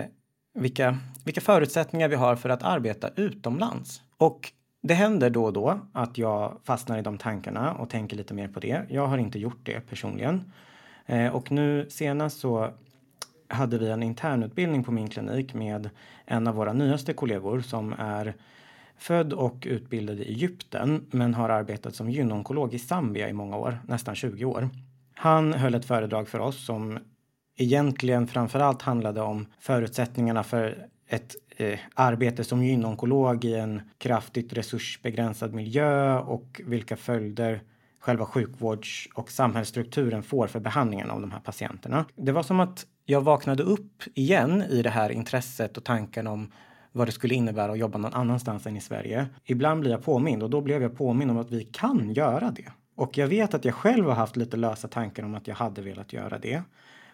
vilka, 0.55 0.97
vilka 1.23 1.41
förutsättningar 1.41 2.07
vi 2.07 2.15
har 2.15 2.35
för 2.35 2.49
att 2.49 2.63
arbeta 2.63 3.09
utomlands. 3.15 4.01
Och 4.17 4.51
det 4.81 4.93
händer 4.93 5.29
då 5.29 5.45
och 5.45 5.53
då 5.53 5.79
att 5.93 6.17
jag 6.17 6.59
fastnar 6.63 6.97
i 6.97 7.01
de 7.01 7.17
tankarna 7.17 7.73
och 7.73 7.89
tänker 7.89 8.17
lite 8.17 8.33
mer 8.33 8.47
på 8.47 8.59
det. 8.59 8.81
Jag 8.89 9.07
har 9.07 9.17
inte 9.17 9.39
gjort 9.39 9.59
det 9.63 9.89
personligen. 9.89 10.51
Eh, 11.05 11.35
och 11.35 11.51
nu 11.51 11.85
senast 11.89 12.39
så 12.39 12.69
hade 13.47 13.77
vi 13.77 13.89
en 13.89 14.03
internutbildning 14.03 14.83
på 14.83 14.91
min 14.91 15.09
klinik 15.09 15.53
med 15.53 15.89
en 16.25 16.47
av 16.47 16.55
våra 16.55 16.73
nyaste 16.73 17.13
kollegor 17.13 17.61
som 17.61 17.93
är 17.97 18.35
född 18.97 19.33
och 19.33 19.67
utbildad 19.69 20.19
i 20.19 20.23
Egypten 20.23 21.05
men 21.11 21.33
har 21.33 21.49
arbetat 21.49 21.95
som 21.95 22.09
gynonkolog 22.09 22.73
i 22.73 22.79
Zambia 22.79 23.29
i 23.29 23.33
många 23.33 23.57
år, 23.57 23.79
nästan 23.87 24.15
20 24.15 24.45
år. 24.45 24.69
Han 25.13 25.53
höll 25.53 25.75
ett 25.75 25.85
föredrag 25.85 26.27
för 26.27 26.39
oss 26.39 26.65
som 26.65 26.99
egentligen 27.55 28.27
framför 28.27 28.59
allt 28.59 28.81
handlade 28.81 29.21
om 29.21 29.45
förutsättningarna 29.59 30.43
för 30.43 30.87
ett 31.07 31.35
eh, 31.57 31.79
arbete 31.93 32.43
som 32.43 32.63
gynonkolog 32.63 33.45
i 33.45 33.55
en 33.55 33.81
kraftigt 33.97 34.53
resursbegränsad 34.53 35.53
miljö 35.53 36.19
och 36.19 36.61
vilka 36.65 36.97
följder 36.97 37.61
själva 37.99 38.25
sjukvårds 38.25 39.09
och 39.13 39.31
samhällsstrukturen 39.31 40.23
får 40.23 40.47
för 40.47 40.59
behandlingen 40.59 41.09
av 41.09 41.21
de 41.21 41.31
här 41.31 41.39
patienterna. 41.39 42.05
Det 42.15 42.31
var 42.31 42.43
som 42.43 42.59
att 42.59 42.85
jag 43.05 43.21
vaknade 43.21 43.63
upp 43.63 44.03
igen 44.13 44.63
i 44.69 44.81
det 44.81 44.89
här 44.89 45.09
intresset 45.09 45.77
och 45.77 45.83
tanken 45.83 46.27
om 46.27 46.51
vad 46.91 47.07
det 47.07 47.11
skulle 47.11 47.35
innebära 47.35 47.71
att 47.71 47.77
jobba 47.77 47.97
någon 47.97 48.13
annanstans 48.13 48.67
än 48.67 48.77
i 48.77 48.81
Sverige. 48.81 49.27
Ibland 49.45 49.79
blir 49.81 49.91
jag 49.91 50.03
påmind 50.03 50.43
och 50.43 50.49
då 50.49 50.61
blev 50.61 50.81
jag 50.81 50.97
påmind 50.97 51.31
om 51.31 51.37
att 51.37 51.51
vi 51.51 51.63
kan 51.63 52.13
göra 52.13 52.51
det. 52.51 52.71
Och 52.95 53.17
jag 53.17 53.27
vet 53.27 53.53
att 53.53 53.65
jag 53.65 53.75
själv 53.75 54.05
har 54.05 54.15
haft 54.15 54.35
lite 54.35 54.57
lösa 54.57 54.87
tankar 54.87 55.23
om 55.23 55.35
att 55.35 55.47
jag 55.47 55.55
hade 55.55 55.81
velat 55.81 56.13
göra 56.13 56.39
det. 56.39 56.61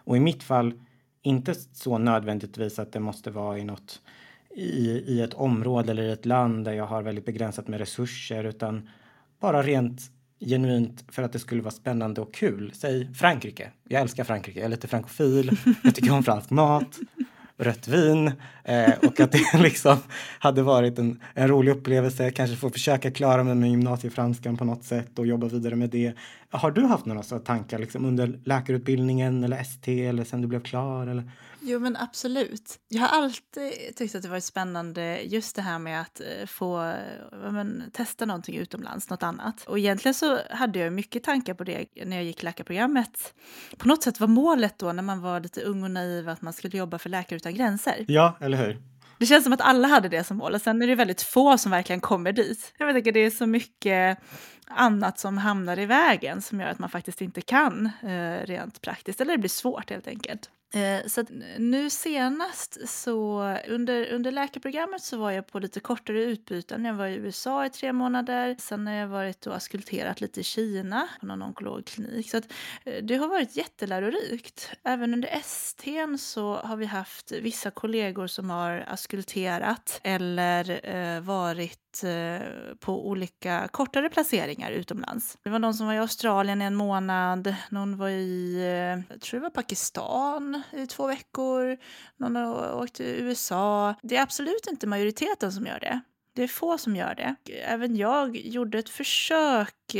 Och 0.04 0.16
i 0.16 0.20
mitt 0.20 0.42
fall 0.42 0.74
inte 1.22 1.54
så 1.54 1.98
nödvändigtvis 1.98 2.78
att 2.78 2.92
det 2.92 3.00
måste 3.00 3.30
vara 3.30 3.58
i 3.58 3.64
något 3.64 4.00
i, 4.54 4.90
i 4.90 5.20
ett 5.20 5.34
område 5.34 5.90
eller 5.90 6.02
i 6.02 6.12
ett 6.12 6.26
land 6.26 6.64
där 6.64 6.72
jag 6.72 6.86
har 6.86 7.02
väldigt 7.02 7.24
begränsat 7.24 7.68
med 7.68 7.80
resurser 7.80 8.44
utan 8.44 8.88
bara 9.40 9.62
rent 9.62 10.00
genuint 10.40 11.04
för 11.08 11.22
att 11.22 11.32
det 11.32 11.38
skulle 11.38 11.62
vara 11.62 11.74
spännande 11.74 12.20
och 12.20 12.34
kul. 12.34 12.72
Säg 12.74 13.14
Frankrike. 13.14 13.70
Jag 13.88 14.02
älskar 14.02 14.24
Frankrike. 14.24 14.58
Jag 14.58 14.66
är 14.66 14.70
lite 14.70 14.88
frankofil. 14.88 15.58
Jag 15.84 15.94
tycker 15.94 16.12
om 16.12 16.22
fransk 16.22 16.50
mat 16.50 16.98
rött 17.56 17.88
vin 17.88 18.32
eh, 18.64 18.92
och 19.02 19.20
att 19.20 19.32
det 19.32 19.58
liksom 19.58 19.96
hade 20.38 20.62
varit 20.62 20.98
en, 20.98 21.20
en 21.34 21.48
rolig 21.48 21.72
upplevelse. 21.72 22.30
Kanske 22.30 22.56
få 22.56 22.70
försöka 22.70 23.10
klara 23.10 23.44
mig 23.44 23.54
med 23.54 23.70
gymnasiefranskan 23.70 24.56
på 24.56 24.64
något 24.64 24.84
sätt 24.84 25.18
och 25.18 25.26
jobba 25.26 25.46
vidare 25.46 25.76
med 25.76 25.90
det. 25.90 26.12
Har 26.50 26.70
du 26.70 26.82
haft 26.82 27.06
några 27.06 27.22
sådana 27.22 27.44
tankar 27.44 27.78
liksom 27.78 28.04
under 28.04 28.38
läkarutbildningen 28.44 29.44
eller 29.44 29.56
ST 29.56 30.06
eller 30.06 30.24
sen 30.24 30.42
du 30.42 30.48
blev 30.48 30.60
klar? 30.60 31.06
Eller? 31.06 31.24
Jo, 31.64 31.78
men 31.78 31.96
absolut. 31.96 32.78
Jag 32.88 33.00
har 33.00 33.22
alltid 33.22 33.96
tyckt 33.96 34.14
att 34.14 34.22
det 34.22 34.28
varit 34.28 34.44
spännande 34.44 35.20
just 35.22 35.56
det 35.56 35.62
här 35.62 35.78
med 35.78 36.00
att 36.00 36.20
eh, 36.20 36.46
få 36.46 36.94
men, 37.32 37.82
testa 37.92 38.24
någonting 38.24 38.56
utomlands, 38.56 39.10
något 39.10 39.22
annat. 39.22 39.64
Och 39.66 39.78
egentligen 39.78 40.14
så 40.14 40.38
hade 40.50 40.78
jag 40.78 40.92
mycket 40.92 41.24
tankar 41.24 41.54
på 41.54 41.64
det 41.64 41.86
när 42.04 42.16
jag 42.16 42.24
gick 42.24 42.42
läkarprogrammet. 42.42 43.34
På 43.76 43.88
något 43.88 44.02
sätt 44.02 44.20
var 44.20 44.28
målet 44.28 44.78
då 44.78 44.92
när 44.92 45.02
man 45.02 45.20
var 45.20 45.40
lite 45.40 45.62
ung 45.62 45.82
och 45.82 45.90
naiv 45.90 46.28
att 46.28 46.42
man 46.42 46.52
skulle 46.52 46.78
jobba 46.78 46.98
för 46.98 47.08
Läkare 47.08 47.36
utan 47.36 47.54
gränser. 47.54 48.04
Ja, 48.08 48.36
eller 48.40 48.56
hur? 48.56 48.82
Det 49.18 49.26
känns 49.26 49.44
som 49.44 49.52
att 49.52 49.60
alla 49.60 49.88
hade 49.88 50.08
det 50.08 50.24
som 50.24 50.36
mål 50.36 50.54
och 50.54 50.62
sen 50.62 50.82
är 50.82 50.86
det 50.86 50.94
väldigt 50.94 51.22
få 51.22 51.58
som 51.58 51.70
verkligen 51.70 52.00
kommer 52.00 52.32
dit. 52.32 52.74
Jag 52.78 52.92
vet 52.92 53.04
det 53.04 53.20
är 53.20 53.30
så 53.30 53.46
mycket 53.46 54.18
annat 54.66 55.18
som 55.18 55.38
hamnar 55.38 55.78
i 55.78 55.86
vägen 55.86 56.42
som 56.42 56.60
gör 56.60 56.68
att 56.68 56.78
man 56.78 56.90
faktiskt 56.90 57.20
inte 57.20 57.40
kan 57.40 57.90
eh, 58.02 58.46
rent 58.46 58.80
praktiskt, 58.80 59.20
eller 59.20 59.32
det 59.32 59.38
blir 59.38 59.48
svårt 59.48 59.90
helt 59.90 60.06
enkelt. 60.06 60.50
Eh, 60.74 61.06
så 61.06 61.24
nu 61.58 61.90
senast 61.90 62.88
så 62.88 63.42
under, 63.68 64.12
under 64.12 64.30
läkarprogrammet 64.30 65.02
så 65.02 65.16
var 65.16 65.30
jag 65.30 65.46
på 65.46 65.58
lite 65.58 65.80
kortare 65.80 66.22
utbyten. 66.22 66.84
Jag 66.84 66.94
var 66.94 67.06
i 67.06 67.14
USA 67.14 67.66
i 67.66 67.70
tre 67.70 67.92
månader. 67.92 68.56
Sen 68.58 68.86
har 68.86 68.94
jag 68.94 69.08
varit 69.08 69.46
och 69.46 69.56
askulterat 69.56 70.20
lite 70.20 70.40
i 70.40 70.44
Kina 70.44 71.08
på 71.20 71.26
någon 71.26 71.42
onkologklinik. 71.42 72.30
Så 72.30 72.36
att, 72.36 72.52
eh, 72.84 73.04
det 73.04 73.16
har 73.16 73.28
varit 73.28 73.56
jättelärorikt. 73.56 74.70
Även 74.84 75.14
under 75.14 75.28
ST 75.28 76.18
så 76.18 76.54
har 76.56 76.76
vi 76.76 76.86
haft 76.86 77.32
vissa 77.32 77.70
kollegor 77.70 78.26
som 78.26 78.50
har 78.50 78.84
askulterat 78.88 80.00
eller 80.04 80.80
eh, 80.96 81.20
varit 81.20 81.81
Eh, 82.04 82.74
på 82.80 83.08
olika 83.08 83.68
kortare 83.68 84.08
placeringar 84.08 84.70
utomlands. 84.70 85.38
Det 85.42 85.50
var 85.50 85.58
någon 85.58 85.74
som 85.74 85.86
var 85.86 85.94
i 85.94 85.98
Australien 85.98 86.62
i 86.62 86.64
en 86.64 86.74
månad, 86.74 87.54
någon 87.70 87.96
var 87.96 88.08
i, 88.08 88.56
eh, 88.56 89.12
jag 89.12 89.20
tror 89.20 89.40
det 89.40 89.42
var 89.42 89.50
Pakistan 89.50 90.62
i 90.72 90.86
två 90.86 91.06
veckor, 91.06 91.76
någon 92.16 92.36
har 92.36 92.74
åkt 92.82 92.94
till 92.94 93.06
USA. 93.06 93.94
Det 94.02 94.16
är 94.16 94.22
absolut 94.22 94.66
inte 94.70 94.86
majoriteten 94.86 95.52
som 95.52 95.66
gör 95.66 95.80
det. 95.80 96.00
Det 96.34 96.42
är 96.42 96.48
få 96.48 96.78
som 96.78 96.96
gör 96.96 97.14
det. 97.14 97.52
Även 97.64 97.96
jag 97.96 98.36
gjorde 98.36 98.78
ett 98.78 98.88
försök, 98.88 99.96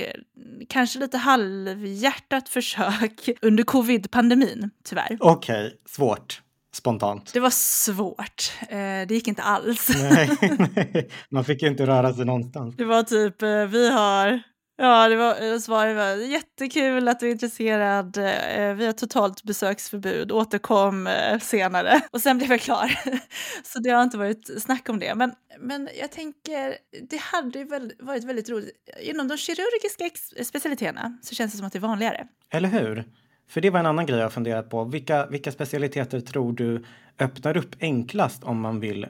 kanske 0.69 0.99
lite 0.99 1.19
halvhjärtat 1.19 2.49
försök, 2.49 3.29
under 3.43 3.65
covid-pandemin, 3.65 4.71
tyvärr. 4.85 5.17
Okej, 5.21 5.67
okay, 5.67 5.79
svårt 5.87 6.43
spontant? 6.73 7.33
Det 7.33 7.41
var 7.41 7.51
svårt. 7.51 8.53
Eh, 8.69 8.77
det 8.79 9.11
gick 9.11 9.29
inte 9.29 9.43
alls. 9.43 9.89
nej, 10.11 10.31
nej, 10.75 11.11
man 11.31 11.45
fick 11.45 11.63
ju 11.63 11.69
inte 11.69 11.87
röra 11.87 12.15
sig 12.15 12.25
någonstans. 12.25 12.77
Det 12.77 12.85
var 12.85 13.03
typ, 13.03 13.43
eh, 13.43 13.67
vi 13.67 13.91
har 13.91 14.43
Ja, 14.77 15.09
det 15.09 15.17
var, 15.17 15.59
svaret 15.59 15.97
var 15.97 16.25
jättekul 16.27 17.09
att 17.09 17.21
du 17.21 17.27
är 17.27 17.33
intresserad. 17.33 18.17
Eh, 18.17 18.75
vi 18.75 18.87
har 18.87 18.93
totalt 18.93 19.43
besöksförbud. 19.43 20.33
Återkom 20.33 21.09
senare. 21.41 22.01
Och 22.11 22.21
sen 22.21 22.39
blev 22.39 22.51
jag 22.51 22.61
klar. 22.61 23.01
Så 23.65 23.79
det 23.79 23.91
har 23.91 24.03
inte 24.03 24.19
varit 24.19 24.63
snack 24.63 24.89
om 24.89 24.99
det. 24.99 25.15
Men, 25.15 25.33
men 25.61 25.89
jag 26.01 26.13
tänker, 26.13 26.77
det 27.11 27.21
hade 27.21 27.65
varit 27.99 28.25
väldigt 28.25 28.49
roligt. 28.49 28.71
Inom 29.01 29.29
de 29.29 29.37
kirurgiska 29.37 30.11
specialiteterna 30.45 31.19
så 31.23 31.35
känns 31.35 31.53
det 31.53 31.59
som 31.59 31.67
att 31.67 31.73
det 31.73 31.79
är 31.79 31.81
vanligare. 31.81 32.27
Eller 32.51 32.69
hur? 32.69 33.05
För 33.49 33.61
det 33.61 33.71
var 33.71 33.81
en 33.81 33.87
annan 33.87 34.07
grej 34.07 34.21
jag 34.21 34.33
funderat 34.33 34.71
på. 34.71 34.85
Vilka, 34.85 35.27
vilka 35.27 35.53
specialiteter 35.53 36.21
tror 36.21 36.53
du 36.53 36.85
öppnar 37.19 37.57
upp 37.57 37.77
enklast 37.81 38.45
om 38.45 38.61
man 38.61 38.81
vill 38.81 39.07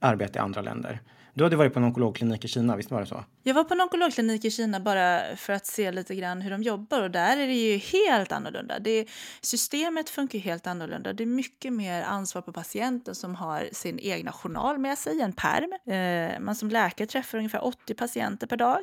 arbeta 0.00 0.38
i 0.38 0.42
andra 0.42 0.60
länder? 0.60 1.00
Du 1.36 1.44
hade 1.44 1.56
varit 1.56 1.72
på 1.72 1.78
en 1.78 1.84
onkologklinik 1.84 2.44
i 2.44 2.48
Kina, 2.48 2.76
visst 2.76 2.90
var 2.90 3.00
det 3.00 3.06
så? 3.06 3.24
Jag 3.42 3.54
var 3.54 3.64
på 3.64 3.74
en 3.74 3.80
onkologklinik 3.80 4.44
i 4.44 4.50
Kina 4.50 4.80
bara 4.80 5.36
för 5.36 5.52
att 5.52 5.66
se 5.66 5.92
lite 5.92 6.14
grann 6.14 6.40
hur 6.40 6.50
de 6.50 6.62
jobbar 6.62 7.02
och 7.02 7.10
där 7.10 7.36
är 7.36 7.46
det 7.46 7.54
ju 7.54 7.76
helt 7.76 8.32
annorlunda. 8.32 8.78
Det, 8.78 9.06
systemet 9.40 10.10
funkar 10.10 10.38
helt 10.38 10.66
annorlunda. 10.66 11.12
Det 11.12 11.24
är 11.24 11.26
mycket 11.26 11.72
mer 11.72 12.02
ansvar 12.02 12.42
på 12.42 12.52
patienten 12.52 13.14
som 13.14 13.34
har 13.34 13.68
sin 13.72 13.98
egna 13.98 14.32
journal 14.32 14.78
med 14.78 14.98
sig, 14.98 15.20
en 15.20 15.32
perm. 15.32 15.92
Eh, 15.94 16.40
man 16.40 16.54
som 16.54 16.68
läkare 16.68 17.06
träffar 17.06 17.38
ungefär 17.38 17.64
80 17.64 17.94
patienter 17.94 18.46
per 18.46 18.56
dag. 18.56 18.82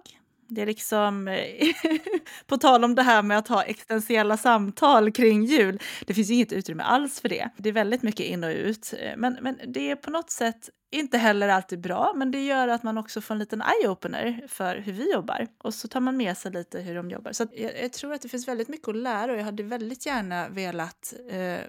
Det 0.54 0.62
är 0.62 0.66
liksom, 0.66 1.28
eh, 1.28 1.68
på 2.46 2.58
tal 2.58 2.84
om 2.84 2.96
det 2.96 3.04
här 3.04 3.24
med 3.24 3.38
att 3.38 3.48
ha 3.48 3.64
existentiella 3.64 4.38
samtal 4.38 5.12
kring 5.12 5.44
jul, 5.44 5.80
det 6.06 6.14
finns 6.14 6.30
ju 6.30 6.34
inget 6.34 6.54
utrymme 6.54 6.84
alls 6.84 7.22
för 7.22 7.30
det. 7.30 7.50
Det 7.58 7.70
är 7.70 7.74
väldigt 7.74 8.04
mycket 8.04 8.26
in 8.26 8.44
och 8.44 8.50
ut. 8.50 8.94
Eh, 9.00 9.18
men, 9.18 9.38
men 9.42 9.60
det 9.68 9.92
är 9.92 9.96
på 9.96 10.12
något 10.12 10.30
sätt 10.30 10.70
inte 10.92 11.18
heller 11.18 11.48
alltid 11.48 11.82
bra, 11.82 12.14
men 12.16 12.32
det 12.32 12.46
gör 12.46 12.68
att 12.68 12.84
man 12.84 12.98
också 12.98 13.22
får 13.22 13.34
en 13.34 13.40
liten 13.40 13.62
eye-opener 13.62 14.48
för 14.48 14.76
hur 14.76 14.94
vi 14.94 15.12
jobbar. 15.12 15.48
Och 15.64 15.74
så 15.74 15.88
tar 15.88 16.00
man 16.00 16.18
med 16.18 16.38
sig 16.38 16.52
lite 16.52 16.80
hur 16.80 16.96
de 16.96 17.10
jobbar. 17.10 17.32
Så 17.32 17.48
jag, 17.52 17.84
jag, 17.84 17.94
tror 17.94 18.14
att 18.14 18.22
det 18.22 18.30
finns 18.30 18.48
väldigt 18.48 18.68
mycket 18.68 18.88
att 18.88 18.96
lära 18.96 19.32
och 19.32 19.38
jag 19.38 19.44
hade 19.44 19.64
väldigt 19.64 20.06
gärna 20.06 20.50
velat 20.50 21.14
eh, 21.30 21.60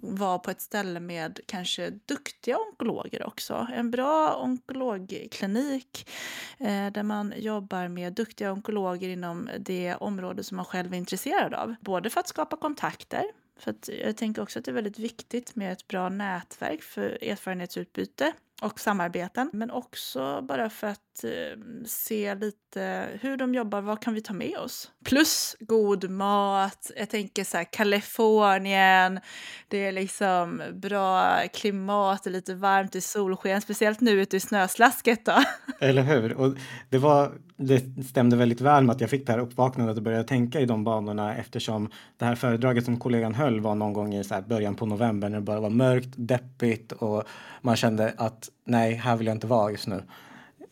vara 0.00 0.38
på 0.38 0.50
ett 0.50 0.60
ställe 0.60 1.00
med 1.00 1.40
kanske 1.46 1.90
duktiga 1.90 2.58
onkologer 2.58 3.26
också. 3.26 3.66
En 3.72 3.90
bra 3.90 4.42
onkologklinik 4.42 6.10
eh, 6.58 6.92
där 6.92 7.02
man 7.02 7.34
jobbar 7.36 7.88
med 7.88 8.12
duktiga 8.12 8.52
onkologer 8.52 9.08
inom 9.08 9.50
det 9.58 9.94
område 9.94 10.44
som 10.44 10.56
man 10.56 10.64
själv 10.64 10.92
är 10.92 10.98
intresserad 10.98 11.54
av. 11.54 11.74
Både 11.80 12.10
för 12.10 12.20
att 12.20 12.28
skapa 12.28 12.56
kontakter 12.56 13.24
för 13.58 13.74
jag 14.04 14.16
tänker 14.16 14.42
också 14.42 14.58
att 14.58 14.64
det 14.64 14.70
är 14.70 14.74
väldigt 14.74 14.98
viktigt 14.98 15.56
med 15.56 15.72
ett 15.72 15.88
bra 15.88 16.08
nätverk 16.08 16.82
för 16.82 17.24
erfarenhetsutbyte 17.24 18.32
och 18.62 18.80
samarbeten, 18.80 19.50
men 19.52 19.70
också 19.70 20.42
bara 20.42 20.70
för 20.70 20.86
att 20.86 21.00
Eh, 21.24 21.58
se 21.86 22.34
lite 22.34 23.08
hur 23.20 23.36
de 23.36 23.54
jobbar, 23.54 23.80
vad 23.80 24.02
kan 24.02 24.14
vi 24.14 24.20
ta 24.20 24.32
med 24.32 24.58
oss? 24.58 24.90
Plus 25.04 25.56
god 25.60 26.10
mat, 26.10 26.90
jag 26.96 27.10
tänker 27.10 27.44
så 27.44 27.56
här 27.56 27.64
Kalifornien, 27.64 29.20
det 29.68 29.86
är 29.86 29.92
liksom 29.92 30.62
bra 30.72 31.40
klimat, 31.54 32.24
det 32.24 32.30
är 32.30 32.32
lite 32.32 32.54
varmt 32.54 32.94
i 32.94 33.00
solsken, 33.00 33.60
speciellt 33.60 34.00
nu 34.00 34.10
ute 34.10 34.36
i 34.36 34.40
snöslasket 34.40 35.24
då. 35.24 35.42
Eller 35.80 36.02
hur? 36.02 36.34
Och 36.34 36.54
det, 36.90 36.98
var, 36.98 37.32
det 37.56 38.04
stämde 38.04 38.36
väldigt 38.36 38.60
väl 38.60 38.84
med 38.84 38.94
att 38.94 39.00
jag 39.00 39.10
fick 39.10 39.26
det 39.26 39.32
här 39.32 39.38
uppvaknandet 39.38 39.96
och 39.96 40.02
började 40.02 40.24
tänka 40.24 40.60
i 40.60 40.66
de 40.66 40.84
banorna 40.84 41.36
eftersom 41.36 41.90
det 42.16 42.24
här 42.24 42.34
föredraget 42.34 42.84
som 42.84 43.00
kollegan 43.00 43.34
höll 43.34 43.60
var 43.60 43.74
någon 43.74 43.92
gång 43.92 44.14
i 44.14 44.24
så 44.24 44.42
början 44.46 44.74
på 44.74 44.86
november 44.86 45.28
när 45.28 45.36
det 45.36 45.42
bara 45.42 45.60
var 45.60 45.70
mörkt, 45.70 46.14
deppigt 46.16 46.92
och 46.92 47.24
man 47.60 47.76
kände 47.76 48.14
att 48.16 48.48
nej, 48.64 48.94
här 48.94 49.16
vill 49.16 49.26
jag 49.26 49.36
inte 49.36 49.46
vara 49.46 49.70
just 49.70 49.86
nu. 49.86 50.02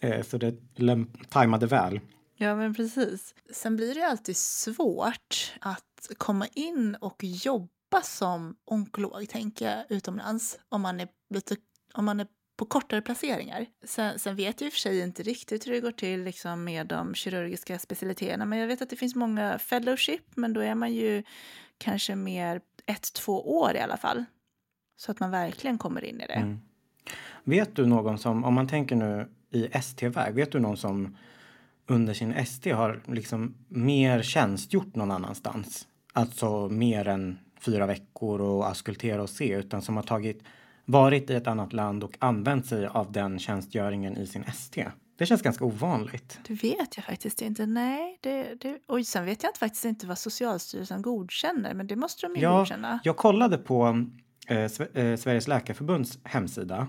Eh, 0.04 0.22
så 0.22 0.38
det 0.38 0.54
tajmade 1.28 1.66
väl. 1.66 2.00
Ja, 2.36 2.56
men 2.56 2.74
precis. 2.74 3.34
Sen 3.52 3.76
blir 3.76 3.94
det 3.94 4.06
alltid 4.06 4.36
svårt 4.36 5.52
att 5.60 6.08
komma 6.18 6.46
in 6.46 6.96
och 7.00 7.24
jobba 7.24 8.02
som 8.02 8.56
onkolog, 8.64 9.28
tänker 9.28 9.70
jag, 9.70 9.84
utomlands 9.88 10.58
om 10.68 10.82
man 10.82 11.00
är, 11.00 11.08
lite, 11.30 11.56
om 11.94 12.04
man 12.04 12.20
är 12.20 12.26
på 12.56 12.64
kortare 12.64 13.02
placeringar. 13.02 13.66
Sen, 13.84 14.18
sen, 14.18 14.36
vet 14.36 14.60
jag 14.60 14.66
i 14.66 14.70
och 14.70 14.72
för 14.72 14.80
sig 14.80 15.00
inte 15.00 15.22
riktigt 15.22 15.66
hur 15.66 15.72
det 15.72 15.80
går 15.80 15.90
till 15.90 16.24
liksom, 16.24 16.64
med 16.64 16.86
de 16.86 17.14
kirurgiska 17.14 17.78
specialiteterna, 17.78 18.44
men 18.44 18.58
jag 18.58 18.66
vet 18.66 18.82
att 18.82 18.90
det 18.90 18.96
finns 18.96 19.14
många 19.14 19.58
fellowship, 19.58 20.36
men 20.36 20.52
då 20.52 20.60
är 20.60 20.74
man 20.74 20.94
ju 20.94 21.22
kanske 21.78 22.14
mer 22.14 22.60
ett, 22.86 23.12
två 23.12 23.58
år 23.58 23.76
i 23.76 23.80
alla 23.80 23.96
fall. 23.96 24.24
Så 24.96 25.10
att 25.10 25.20
man 25.20 25.30
verkligen 25.30 25.78
kommer 25.78 26.04
in 26.04 26.20
i 26.20 26.26
det. 26.26 26.32
Mm. 26.32 26.60
Vet 27.44 27.76
du 27.76 27.86
någon 27.86 28.18
som, 28.18 28.44
om 28.44 28.54
man 28.54 28.68
tänker 28.68 28.96
nu 28.96 29.28
i 29.54 29.68
ST-väg, 29.72 30.34
vet 30.34 30.52
du 30.52 30.60
någon 30.60 30.76
som 30.76 31.16
under 31.86 32.14
sin 32.14 32.32
ST 32.32 32.72
har 32.72 33.00
liksom 33.06 33.54
mer 33.68 34.22
tjänstgjort 34.22 34.94
någon 34.94 35.10
annanstans? 35.10 35.86
Alltså 36.12 36.68
mer 36.68 37.08
än 37.08 37.38
fyra 37.60 37.86
veckor 37.86 38.40
och 38.40 38.68
askultera 38.68 39.22
och 39.22 39.30
se, 39.30 39.54
utan 39.54 39.82
som 39.82 39.96
har 39.96 40.02
tagit, 40.02 40.42
varit 40.84 41.30
i 41.30 41.34
ett 41.34 41.46
annat 41.46 41.72
land 41.72 42.04
och 42.04 42.16
använt 42.18 42.66
sig 42.66 42.86
av 42.86 43.12
den 43.12 43.38
tjänstgöringen 43.38 44.16
i 44.16 44.26
sin 44.26 44.42
ST. 44.42 44.86
Det 45.16 45.26
känns 45.26 45.42
ganska 45.42 45.64
ovanligt. 45.64 46.40
Det 46.46 46.54
vet 46.54 46.96
jag 46.96 47.04
faktiskt 47.04 47.42
inte. 47.42 47.66
Nej, 47.66 48.18
det, 48.20 48.54
det, 48.60 48.78
och 48.86 49.06
sen 49.06 49.24
vet 49.24 49.42
jag 49.42 49.56
faktiskt 49.56 49.84
inte 49.84 50.06
vad 50.06 50.18
Socialstyrelsen 50.18 51.02
godkänner, 51.02 51.74
men 51.74 51.86
det 51.86 51.96
måste 51.96 52.26
de 52.26 52.36
ju 52.36 52.42
ja, 52.42 52.58
godkänna. 52.58 53.00
Jag 53.04 53.16
kollade 53.16 53.58
på 53.58 54.06
eh, 54.48 54.58
eh 54.58 54.68
Sveriges 55.16 55.48
Läkarförbunds 55.48 56.18
hemsida 56.24 56.88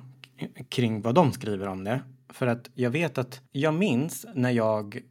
kring 0.70 1.02
vad 1.02 1.16
de 1.16 1.32
skriver 1.32 1.68
om 1.68 1.84
det. 1.84 2.02
För 2.36 2.48
att 2.48 2.70
jag 2.74 2.90
vet 2.90 3.18
att 3.18 3.42
jag 3.52 3.74
minns 3.74 4.26
när 4.34 4.52
jag 4.52 5.02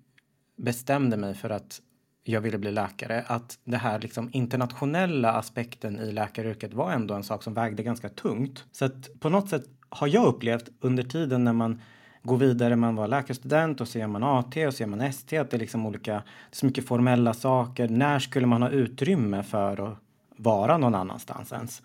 bestämde 0.56 1.16
mig 1.16 1.34
för 1.34 1.50
att 1.50 1.80
jag 2.24 2.40
ville 2.40 2.58
bli 2.58 2.70
läkare 2.70 3.24
att 3.26 3.58
det 3.64 3.76
här 3.76 4.00
liksom 4.00 4.30
internationella 4.32 5.32
aspekten 5.32 6.00
i 6.00 6.12
läkaryrket 6.12 6.74
var 6.74 6.92
ändå 6.92 7.14
en 7.14 7.22
sak 7.22 7.42
som 7.42 7.54
vägde 7.54 7.82
ganska 7.82 8.08
tungt. 8.08 8.64
Så 8.72 8.84
att 8.84 9.20
på 9.20 9.28
något 9.28 9.48
sätt 9.48 9.64
har 9.88 10.06
jag 10.06 10.26
upplevt 10.26 10.68
under 10.80 11.02
tiden 11.02 11.44
när 11.44 11.52
man 11.52 11.80
går 12.22 12.36
vidare, 12.36 12.76
man 12.76 12.96
var 12.96 13.08
läkarstudent 13.08 13.80
och 13.80 13.88
så 13.88 13.98
gör 13.98 14.06
man 14.06 14.22
AT 14.22 14.66
och 14.66 14.74
så 14.74 14.82
gör 14.82 14.88
man 14.88 15.00
ST, 15.00 15.38
att 15.38 15.50
det 15.50 15.56
är 15.56 15.58
liksom 15.58 15.86
olika, 15.86 16.12
det 16.12 16.18
är 16.52 16.56
så 16.56 16.66
mycket 16.66 16.86
formella 16.86 17.34
saker. 17.34 17.88
När 17.88 18.18
skulle 18.18 18.46
man 18.46 18.62
ha 18.62 18.70
utrymme 18.70 19.42
för 19.42 19.88
att 19.88 19.98
vara 20.36 20.78
någon 20.78 20.94
annanstans 20.94 21.52
ens? 21.52 21.82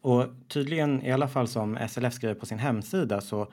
Och 0.00 0.26
tydligen, 0.48 1.02
i 1.02 1.12
alla 1.12 1.28
fall 1.28 1.48
som 1.48 1.78
SLF 1.88 2.14
skriver 2.14 2.34
på 2.34 2.46
sin 2.46 2.58
hemsida, 2.58 3.20
så 3.20 3.48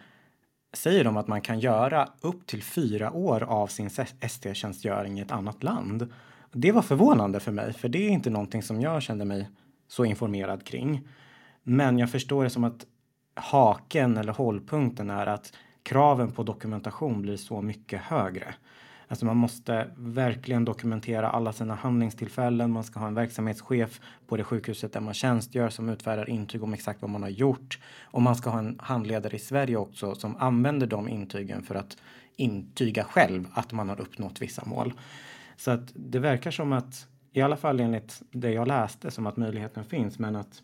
säger 0.74 1.04
de 1.04 1.18
att 1.18 1.28
man 1.28 1.42
kan 1.42 1.60
göra 1.60 2.10
upp 2.22 2.48
till 2.48 2.64
fyra 2.64 3.12
år 3.12 3.44
av 3.44 3.68
sin 3.68 3.90
ST-tjänstgöring 4.22 5.20
i 5.20 5.22
ett 5.22 5.32
annat 5.32 5.64
land. 5.64 6.14
Det 6.52 6.72
var 6.72 6.82
förvånande 6.82 7.40
för 7.40 7.52
mig, 7.52 7.74
för 7.74 7.90
det 7.90 8.08
är 8.08 8.10
inte 8.10 8.30
någonting 8.30 8.64
som 8.64 8.82
jag 8.82 9.02
kände 9.02 9.26
mig 9.26 9.50
så 9.88 10.06
informerad 10.06 10.66
kring. 10.66 11.08
Men 11.64 12.00
jag 12.00 12.12
förstår 12.12 12.44
det 12.44 12.50
som 12.50 12.64
att 12.64 12.86
haken 13.34 14.18
eller 14.18 14.34
hållpunkten 14.34 15.10
är 15.10 15.28
att 15.28 15.54
kraven 15.84 16.32
på 16.32 16.44
dokumentation 16.44 17.22
blir 17.22 17.38
så 17.38 17.62
mycket 17.62 18.02
högre. 18.02 18.54
Alltså 19.12 19.26
man 19.26 19.38
måste 19.38 19.88
verkligen 19.98 20.66
dokumentera 20.66 21.30
alla 21.30 21.54
sina 21.54 21.76
handlingstillfällen. 21.76 22.72
Man 22.72 22.84
ska 22.84 23.00
ha 23.00 23.08
en 23.08 23.14
verksamhetschef 23.14 24.02
på 24.28 24.38
det 24.38 24.44
sjukhuset 24.44 24.94
där 24.94 25.00
man 25.00 25.14
tjänstgör 25.14 25.70
som 25.70 25.90
utfärdar 25.90 26.30
intyg 26.30 26.64
om 26.64 26.74
exakt 26.74 27.02
vad 27.02 27.12
man 27.12 27.24
har 27.24 27.30
gjort. 27.30 27.80
Och 28.04 28.22
man 28.22 28.36
ska 28.36 28.50
ha 28.50 28.60
en 28.60 28.80
handledare 28.80 29.36
i 29.36 29.40
Sverige 29.40 29.78
också 29.78 30.16
som 30.16 30.36
använder 30.36 30.88
de 30.88 31.10
intygen 31.10 31.64
för 31.64 31.76
att 31.76 31.98
intyga 32.36 33.04
själv 33.04 33.48
att 33.54 33.72
man 33.72 33.90
har 33.90 34.02
uppnått 34.02 34.42
vissa 34.42 34.66
mål. 34.66 34.94
Så 35.58 35.72
att 35.72 35.92
det 35.94 36.20
verkar 36.20 36.52
som 36.52 36.74
att, 36.74 37.08
i 37.34 37.42
alla 37.42 37.58
fall 37.58 37.80
enligt 37.80 38.22
det 38.32 38.52
jag 38.52 38.68
läste, 38.68 39.12
som 39.12 39.28
att 39.28 39.38
möjligheten 39.38 39.84
finns 39.84 40.20
men 40.20 40.36
att 40.36 40.64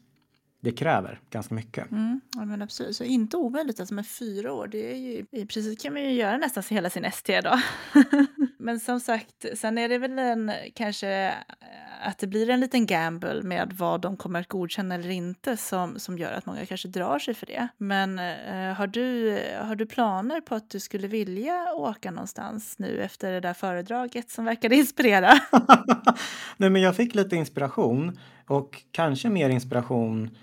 det 0.65 0.72
kräver 0.72 1.19
ganska 1.29 1.55
mycket. 1.55 1.91
Mm, 1.91 2.22
ja, 2.36 2.45
men 2.45 2.62
absolut. 2.62 2.95
Så 2.95 3.03
inte 3.03 3.38
omöjligt 3.38 3.79
alltså 3.79 3.95
med 3.95 4.07
fyra 4.07 4.53
år. 4.53 4.67
Det 4.67 4.91
är 4.91 4.98
ju, 4.98 5.25
I 5.31 5.45
princip 5.45 5.81
kan 5.81 5.93
man 5.93 6.01
ju 6.01 6.12
göra 6.12 6.38
nästan 6.38 6.63
hela 6.69 6.89
sin 6.89 7.05
ST 7.05 7.41
då. 7.41 7.60
men 8.65 8.79
som 8.79 9.00
sagt, 9.00 9.45
sen 9.55 9.77
är 9.77 9.89
det 9.89 9.98
väl 9.98 10.19
en 10.19 10.51
kanske 10.74 11.10
eh, 11.10 12.07
att 12.07 12.17
det 12.17 12.27
blir 12.27 12.50
en 12.50 12.60
liten 12.60 12.86
gamble 12.86 13.41
med 13.43 13.74
vad 13.74 14.01
de 14.01 14.17
kommer 14.17 14.39
att 14.39 14.48
godkänna 14.48 14.95
eller 14.95 15.10
inte 15.10 15.57
som, 15.57 16.00
som 16.00 16.17
gör 16.17 16.31
att 16.31 16.45
många 16.45 16.65
kanske 16.65 16.88
drar 16.88 17.19
sig 17.19 17.34
för 17.34 17.45
det. 17.45 17.67
Men 17.77 18.19
eh, 18.19 18.74
har, 18.74 18.88
du, 18.88 19.39
har 19.62 19.75
du 19.75 19.86
planer 19.86 20.41
på 20.41 20.55
att 20.55 20.69
du 20.69 20.79
skulle 20.79 21.07
vilja 21.07 21.74
åka 21.74 22.12
någonstans 22.12 22.79
nu 22.79 23.01
efter 23.01 23.31
det 23.31 23.39
där 23.39 23.53
föredraget 23.53 24.29
som 24.29 24.45
verkade 24.45 24.75
inspirera? 24.75 25.34
Nej, 26.57 26.69
men 26.69 26.81
jag 26.81 26.95
fick 26.95 27.15
lite 27.15 27.36
inspiration 27.36 28.19
och 28.48 28.84
kanske 28.91 29.29
mer 29.29 29.50
inspiration 29.50 30.38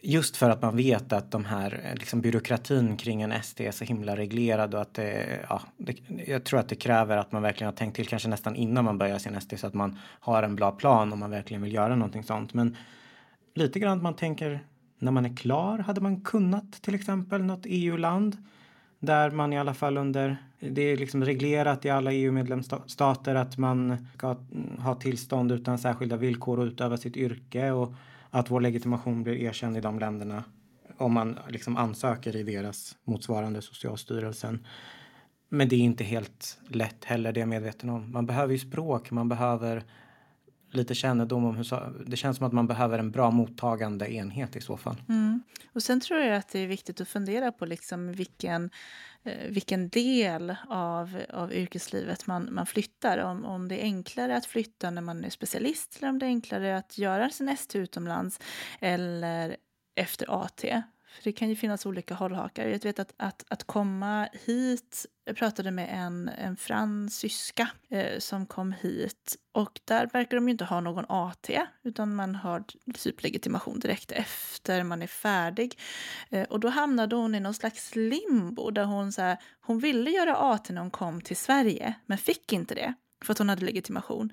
Just 0.00 0.36
för 0.36 0.50
att 0.50 0.62
man 0.62 0.76
vet 0.76 1.12
att 1.12 1.30
de 1.30 1.44
här 1.44 1.80
eh, 1.84 1.94
liksom, 1.94 2.20
byråkratin 2.20 2.96
kring 2.96 3.22
en 3.22 3.42
SD 3.42 3.60
är 3.60 3.70
så 3.70 3.84
himla 3.84 4.16
reglerad 4.16 4.74
och 4.74 4.80
att 4.80 4.94
det, 4.94 5.40
ja, 5.48 5.62
det, 5.76 5.96
jag 6.26 6.44
tror 6.44 6.60
att 6.60 6.68
det 6.68 6.74
kräver 6.74 7.16
att 7.16 7.32
man 7.32 7.42
verkligen 7.42 7.66
har 7.66 7.76
tänkt 7.76 7.96
till 7.96 8.08
kanske 8.08 8.28
nästan 8.28 8.56
innan 8.56 8.84
man 8.84 8.98
börjar 8.98 9.18
sin 9.18 9.40
SD 9.40 9.54
så 9.56 9.66
att 9.66 9.74
man 9.74 9.98
har 10.04 10.42
en 10.42 10.56
bra 10.56 10.70
plan 10.70 11.12
om 11.12 11.18
man 11.18 11.30
verkligen 11.30 11.62
vill 11.62 11.74
göra 11.74 11.96
någonting 11.96 12.22
sånt. 12.22 12.54
Men 12.54 12.76
lite 13.54 13.78
grann 13.78 13.96
att 13.96 14.02
man 14.02 14.16
tänker 14.16 14.60
när 14.98 15.12
man 15.12 15.26
är 15.26 15.36
klar, 15.36 15.78
hade 15.78 16.00
man 16.00 16.20
kunnat 16.20 16.72
till 16.72 16.94
exempel 16.94 17.42
något 17.42 17.62
EU-land 17.64 18.36
där 19.00 19.30
man 19.30 19.52
i 19.52 19.58
alla 19.58 19.74
fall 19.74 19.96
under, 19.96 20.36
det 20.60 20.82
är 20.82 20.96
liksom 20.96 21.24
reglerat 21.24 21.84
i 21.84 21.90
alla 21.90 22.12
EU-medlemsstater 22.12 23.34
att 23.34 23.58
man 23.58 24.06
ska 24.14 24.36
ha 24.78 24.94
tillstånd 24.94 25.52
utan 25.52 25.78
särskilda 25.78 26.16
villkor 26.16 26.58
och 26.58 26.64
utöva 26.64 26.96
sitt 26.96 27.16
yrke 27.16 27.70
och 27.70 27.92
att 28.30 28.50
vår 28.50 28.60
legitimation 28.60 29.22
blir 29.22 29.34
erkänd 29.34 29.76
i 29.76 29.80
de 29.80 29.98
länderna 29.98 30.44
om 30.98 31.12
man 31.12 31.38
liksom 31.48 31.76
ansöker 31.76 32.36
i 32.36 32.42
deras 32.42 32.96
motsvarande 33.04 33.62
Socialstyrelsen. 33.62 34.66
Men 35.48 35.68
det 35.68 35.76
är 35.76 35.80
inte 35.80 36.04
helt 36.04 36.58
lätt 36.68 37.04
heller, 37.04 37.32
det 37.32 37.38
är 37.38 37.42
jag 37.42 37.48
medveten 37.48 37.90
om. 37.90 38.12
Man 38.12 38.26
behöver 38.26 38.52
ju 38.52 38.58
språk, 38.58 39.10
man 39.10 39.28
behöver 39.28 39.84
lite 40.70 40.94
kännedom 40.94 41.44
om 41.44 41.56
hur... 41.56 42.04
Det 42.06 42.16
känns 42.16 42.36
som 42.36 42.46
att 42.46 42.52
man 42.52 42.66
behöver 42.66 42.98
en 42.98 43.10
bra 43.10 43.30
mottagande 43.30 44.12
enhet 44.12 44.56
i 44.56 44.60
så 44.60 44.76
fall. 44.76 44.96
Mm. 45.08 45.42
Och 45.72 45.82
sen 45.82 46.00
tror 46.00 46.20
jag 46.20 46.36
att 46.36 46.48
det 46.48 46.58
är 46.58 46.66
viktigt 46.66 47.00
att 47.00 47.08
fundera 47.08 47.52
på 47.52 47.66
liksom 47.66 48.12
vilken, 48.12 48.70
eh, 49.22 49.48
vilken 49.48 49.88
del 49.88 50.56
av, 50.68 51.18
av 51.28 51.52
yrkeslivet 51.52 52.26
man, 52.26 52.48
man 52.52 52.66
flyttar. 52.66 53.18
Om, 53.18 53.44
om 53.44 53.68
det 53.68 53.80
är 53.80 53.82
enklare 53.82 54.36
att 54.36 54.46
flytta 54.46 54.90
när 54.90 55.02
man 55.02 55.24
är 55.24 55.30
specialist 55.30 55.96
eller 55.98 56.08
om 56.08 56.18
det 56.18 56.26
är 56.26 56.28
enklare 56.28 56.76
att 56.76 56.98
göra 56.98 57.30
sin 57.30 57.48
ST 57.48 57.78
utomlands 57.78 58.40
eller 58.80 59.56
efter 59.96 60.44
AT. 60.44 60.82
För 61.10 61.24
det 61.24 61.32
kan 61.32 61.48
ju 61.48 61.56
finnas 61.56 61.86
olika 61.86 62.14
hållhakar. 62.14 62.66
Jag 62.66 62.84
vet 62.84 62.98
att, 62.98 63.14
att, 63.16 63.44
att 63.48 63.64
komma 63.64 64.28
hit, 64.32 65.06
jag 65.24 65.36
pratade 65.36 65.70
med 65.70 65.88
en, 65.92 66.28
en 66.28 66.56
fransyska 66.56 67.68
eh, 67.88 68.18
som 68.18 68.46
kom 68.46 68.72
hit 68.72 69.36
och 69.52 69.80
där 69.84 70.06
verkar 70.12 70.36
de 70.36 70.48
ju 70.48 70.52
inte 70.52 70.64
ha 70.64 70.80
någon 70.80 71.04
AT 71.08 71.50
utan 71.82 72.14
man 72.14 72.34
har 72.34 72.64
typ 72.94 73.22
legitimation 73.22 73.78
direkt 73.78 74.12
efter 74.12 74.82
man 74.82 75.02
är 75.02 75.06
färdig. 75.06 75.78
Eh, 76.30 76.42
och 76.42 76.60
då 76.60 76.68
hamnade 76.68 77.16
hon 77.16 77.34
i 77.34 77.40
någon 77.40 77.54
slags 77.54 77.94
limbo 77.94 78.70
där 78.70 78.84
hon, 78.84 79.12
så 79.12 79.22
här, 79.22 79.36
hon 79.60 79.78
ville 79.78 80.10
göra 80.10 80.36
AT 80.36 80.70
när 80.70 80.80
hon 80.80 80.90
kom 80.90 81.20
till 81.20 81.36
Sverige 81.36 81.94
men 82.06 82.18
fick 82.18 82.52
inte 82.52 82.74
det 82.74 82.94
för 83.24 83.32
att 83.32 83.38
hon 83.38 83.48
hade 83.48 83.64
legitimation. 83.64 84.32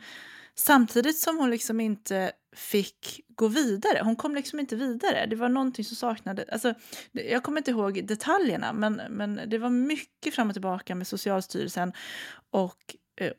Samtidigt 0.57 1.17
som 1.17 1.37
hon 1.37 1.49
liksom 1.49 1.79
inte 1.79 2.31
fick 2.55 3.21
gå 3.27 3.47
vidare. 3.47 4.01
Hon 4.03 4.15
kom 4.15 4.35
liksom 4.35 4.59
inte 4.59 4.75
vidare. 4.75 5.25
Det 5.25 5.35
var 5.35 5.49
någonting 5.49 5.85
som 5.85 5.95
saknades. 5.95 6.49
Alltså, 6.49 6.73
jag 7.11 7.43
kommer 7.43 7.57
inte 7.57 7.71
ihåg 7.71 8.07
detaljerna, 8.07 8.73
men, 8.73 9.01
men 9.09 9.39
det 9.47 9.57
var 9.57 9.69
mycket 9.69 10.35
fram 10.35 10.47
och 10.47 10.53
tillbaka 10.53 10.95
med 10.95 11.07
Socialstyrelsen. 11.07 11.93
Och, 12.49 12.95
eh, 13.21 13.31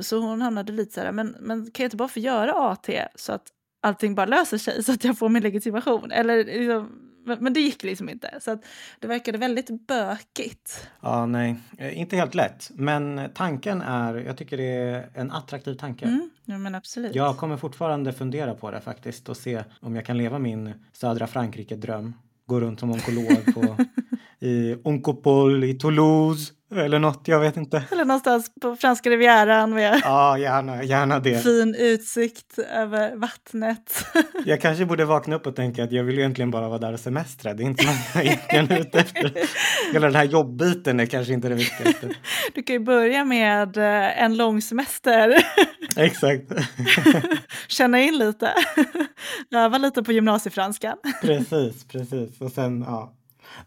så 0.00 0.18
hon 0.18 0.42
hamnade 0.42 0.72
lite 0.72 0.94
så 0.94 1.00
här, 1.00 1.12
men, 1.12 1.36
men 1.40 1.70
kan 1.70 1.82
jag 1.84 1.86
inte 1.86 1.96
bara 1.96 2.08
få 2.08 2.20
göra 2.20 2.52
AT 2.52 2.90
så 3.14 3.32
att 3.32 3.48
allting 3.82 4.14
bara 4.14 4.26
löser 4.26 4.58
sig 4.58 4.84
så 4.84 4.92
att 4.92 5.04
jag 5.04 5.18
får 5.18 5.28
min 5.28 5.42
legitimation? 5.42 6.10
Eller 6.10 6.44
liksom, 6.44 7.11
men, 7.24 7.52
det 7.52 7.60
gick 7.60 7.82
liksom 7.82 8.08
inte. 8.08 8.38
Så 8.40 8.58
det 8.98 9.06
verkade 9.06 9.38
väldigt 9.38 9.86
bökigt. 9.86 10.88
Ja, 11.00 11.26
nej, 11.26 11.56
eh, 11.78 11.98
inte 11.98 12.16
helt 12.16 12.34
lätt. 12.34 12.70
Men 12.74 13.30
tanken 13.34 13.82
är, 13.82 14.14
jag 14.14 14.36
tycker 14.36 14.56
det 14.56 14.64
är 14.64 15.10
en 15.14 15.30
attraktiv 15.30 15.74
tanke. 15.74 16.04
Mm, 16.04 16.30
ja, 16.44 16.58
men 16.58 16.74
absolut. 16.74 17.14
Jag 17.14 17.36
kommer 17.36 17.56
fortfarande 17.56 18.12
fundera 18.12 18.54
på 18.54 18.70
det 18.70 18.80
faktiskt 18.80 19.28
och 19.28 19.36
se 19.36 19.64
om 19.80 19.96
jag 19.96 20.06
kan 20.06 20.18
leva 20.18 20.38
min 20.38 20.74
södra 20.92 21.26
Frankrike-dröm. 21.26 22.14
Gå 22.46 22.60
runt 22.60 22.80
som 22.80 22.90
onkolog 22.90 23.54
på, 23.54 23.76
i 24.46 24.76
Oncopol 24.84 25.64
i 25.64 25.74
Toulouse 25.74 26.52
eller 26.76 26.98
något, 26.98 27.28
jag 27.28 27.40
vet 27.40 27.56
inte. 27.56 27.84
Eller 27.90 28.04
någonstans 28.04 28.50
på 28.60 28.76
franska 28.76 29.10
rivieran 29.10 29.74
med 29.74 30.00
ja, 30.04 30.38
gärna, 30.38 30.84
gärna 30.84 31.20
det. 31.20 31.42
fin 31.42 31.74
utsikt 31.78 32.58
över 32.58 33.16
vattnet. 33.16 34.06
jag 34.44 34.60
kanske 34.60 34.84
borde 34.84 35.04
vakna 35.04 35.36
upp 35.36 35.46
och 35.46 35.56
tänka 35.56 35.84
att 35.84 35.92
jag 35.92 36.04
vill 36.04 36.18
egentligen 36.18 36.50
bara 36.50 36.68
vara 36.68 36.78
där 36.78 36.92
och 36.92 37.00
semestra. 37.00 37.54
Det 37.54 37.62
är 37.62 37.66
inte 37.66 37.86
något 37.86 37.94
jag 38.14 38.24
egentligen 38.24 38.70
är 38.70 38.80
ute 38.80 38.98
efter. 38.98 39.32
Hela 39.92 40.06
den 40.06 40.16
här 40.16 40.24
jobbbiten 40.24 41.00
är 41.00 41.06
kanske 41.06 41.32
inte 41.32 41.48
det 41.48 41.54
viktigaste. 41.54 42.08
Du 42.54 42.62
kan 42.62 42.74
ju 42.74 42.80
börja 42.80 43.24
med 43.24 43.76
eh, 43.76 44.22
en 44.22 44.36
lång 44.36 44.62
semester. 44.62 45.36
Exakt. 45.96 46.52
Känna 47.68 48.00
in 48.00 48.18
lite. 48.18 48.54
Öva 49.54 49.78
lite 49.78 50.02
på 50.02 50.12
gymnasiefranskan. 50.12 50.96
precis, 51.22 51.84
precis. 51.84 52.40
Och 52.40 52.52
sen, 52.52 52.84
ja, 52.86 53.12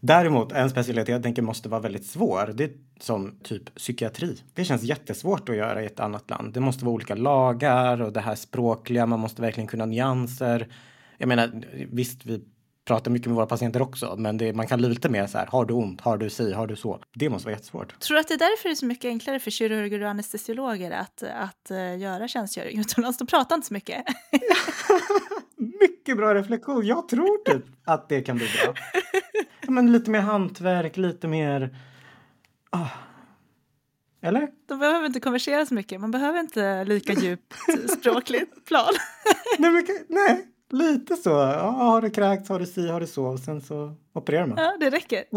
Däremot 0.00 0.52
en 0.52 0.70
specialitet 0.70 1.08
jag 1.08 1.22
tänker 1.22 1.42
måste 1.42 1.68
vara 1.68 1.80
väldigt 1.80 2.06
svår. 2.06 2.52
Det 2.54 2.64
är 2.64 2.70
som 3.00 3.38
typ 3.42 3.74
psykiatri. 3.74 4.36
Det 4.54 4.64
känns 4.64 4.82
jättesvårt 4.82 5.48
att 5.48 5.56
göra 5.56 5.82
i 5.82 5.86
ett 5.86 6.00
annat 6.00 6.30
land. 6.30 6.52
Det 6.52 6.60
måste 6.60 6.84
vara 6.84 6.94
olika 6.94 7.14
lagar 7.14 8.02
och 8.02 8.12
det 8.12 8.20
här 8.20 8.34
språkliga. 8.34 9.06
Man 9.06 9.20
måste 9.20 9.42
verkligen 9.42 9.68
kunna 9.68 9.86
nyanser. 9.86 10.68
Jag 11.18 11.28
menar, 11.28 11.62
visst, 11.90 12.26
vi 12.26 12.40
pratar 12.86 13.10
mycket 13.10 13.26
med 13.26 13.36
våra 13.36 13.46
patienter 13.46 13.82
också, 13.82 14.14
men 14.18 14.36
det, 14.36 14.52
man 14.52 14.66
kan 14.66 14.82
lite 14.82 15.08
mer 15.08 15.26
så 15.26 15.38
här, 15.38 15.46
har 15.46 15.64
du 15.64 15.74
ont, 15.74 16.00
har 16.00 16.16
du 16.16 16.30
si, 16.30 16.52
har 16.52 16.66
du 16.66 16.76
så. 16.76 17.00
Det 17.14 17.30
måste 17.30 17.46
vara 17.46 17.56
jättesvårt. 17.56 18.00
Tror 18.00 18.14
du 18.14 18.20
att 18.20 18.28
det 18.28 18.34
är 18.34 18.38
därför 18.38 18.68
det 18.68 18.72
är 18.72 18.74
så 18.74 18.86
mycket 18.86 19.08
enklare 19.08 19.40
för 19.40 19.50
kirurger 19.50 20.02
och 20.02 20.08
anestesiologer 20.08 20.90
att, 20.90 21.22
att 21.22 21.70
uh, 21.70 21.98
göra 21.98 22.28
tjänstgöring 22.28 22.80
utomlands? 22.80 23.18
De 23.18 23.26
pratar 23.26 23.56
inte 23.56 23.68
så 23.68 23.74
mycket. 23.74 24.04
mycket 25.80 26.16
bra 26.16 26.34
reflektion. 26.34 26.86
Jag 26.86 27.08
tror 27.08 27.44
typ 27.52 27.64
att 27.84 28.08
det 28.08 28.20
kan 28.20 28.36
bli 28.36 28.46
bra. 28.64 28.74
men 29.70 29.92
lite 29.92 30.10
mer 30.10 30.20
hantverk, 30.20 30.96
lite 30.96 31.28
mer... 31.28 31.76
Ah. 32.70 32.88
Eller? 34.22 34.48
De 34.68 34.78
behöver 34.78 35.06
inte 35.06 35.20
konversera 35.20 35.66
så 35.66 35.74
mycket. 35.74 36.00
Man 36.00 36.10
behöver 36.10 36.40
inte 36.40 36.84
lika 36.84 37.12
djupt 37.12 37.54
språkligt 37.98 38.64
plan. 38.66 38.92
nej, 39.58 39.70
men, 39.70 39.84
nej, 40.08 40.46
lite 40.70 41.16
så. 41.16 41.30
Ja, 41.30 41.70
har 41.70 42.00
du 42.00 42.10
kräkts, 42.10 42.48
har 42.48 42.58
du 42.58 42.66
si, 42.66 42.88
har 42.88 43.00
du 43.00 43.06
så. 43.06 43.24
Och 43.24 43.38
sen 43.38 43.60
så 43.60 43.94
opererar 44.12 44.46
man. 44.46 44.58
Ja, 44.58 44.76
det 44.80 44.90
räcker. 44.90 45.24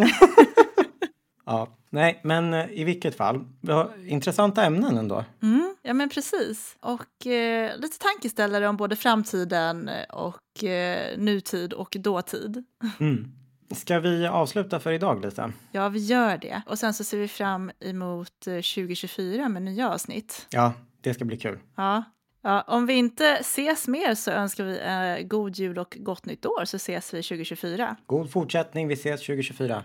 Ja, 1.49 1.67
nej, 1.89 2.19
men 2.23 2.53
eh, 2.53 2.71
i 2.71 2.83
vilket 2.83 3.15
fall. 3.17 3.45
Vi 3.61 3.71
har 3.71 3.91
intressanta 4.07 4.63
ämnen 4.63 4.97
ändå. 4.97 5.25
Mm, 5.41 5.75
ja, 5.81 5.93
men 5.93 6.09
precis. 6.09 6.77
Och 6.79 7.27
eh, 7.27 7.77
lite 7.77 7.97
tankeställare 7.99 8.67
om 8.67 8.77
både 8.77 8.95
framtiden 8.95 9.89
och 10.09 10.63
eh, 10.63 11.17
nutid 11.17 11.73
och 11.73 11.95
dåtid. 11.99 12.63
Mm. 12.99 13.31
Ska 13.71 13.99
vi 13.99 14.27
avsluta 14.27 14.79
för 14.79 14.91
idag, 14.91 15.25
Lisa? 15.25 15.51
Ja, 15.71 15.89
vi 15.89 15.99
gör 15.99 16.37
det. 16.37 16.61
Och 16.65 16.79
sen 16.79 16.93
så 16.93 17.03
ser 17.03 17.17
vi 17.17 17.27
fram 17.27 17.71
emot 17.79 18.47
eh, 18.47 18.53
2024 18.53 19.49
med 19.49 19.61
nya 19.61 19.89
avsnitt. 19.89 20.47
Ja, 20.49 20.73
det 21.01 21.13
ska 21.13 21.25
bli 21.25 21.37
kul. 21.37 21.59
Ja. 21.75 22.03
Ja, 22.41 22.61
om 22.67 22.85
vi 22.85 22.93
inte 22.93 23.25
ses 23.25 23.87
mer 23.87 24.15
så 24.15 24.31
önskar 24.31 24.63
vi 24.63 24.79
eh, 24.79 25.27
god 25.27 25.55
jul 25.55 25.79
och 25.79 25.97
gott 25.99 26.25
nytt 26.25 26.45
år 26.45 26.65
så 26.65 26.75
ses 26.75 27.13
vi 27.13 27.23
2024. 27.23 27.95
God 28.05 28.31
fortsättning. 28.31 28.87
Vi 28.87 28.93
ses 28.93 29.21
2024. 29.21 29.83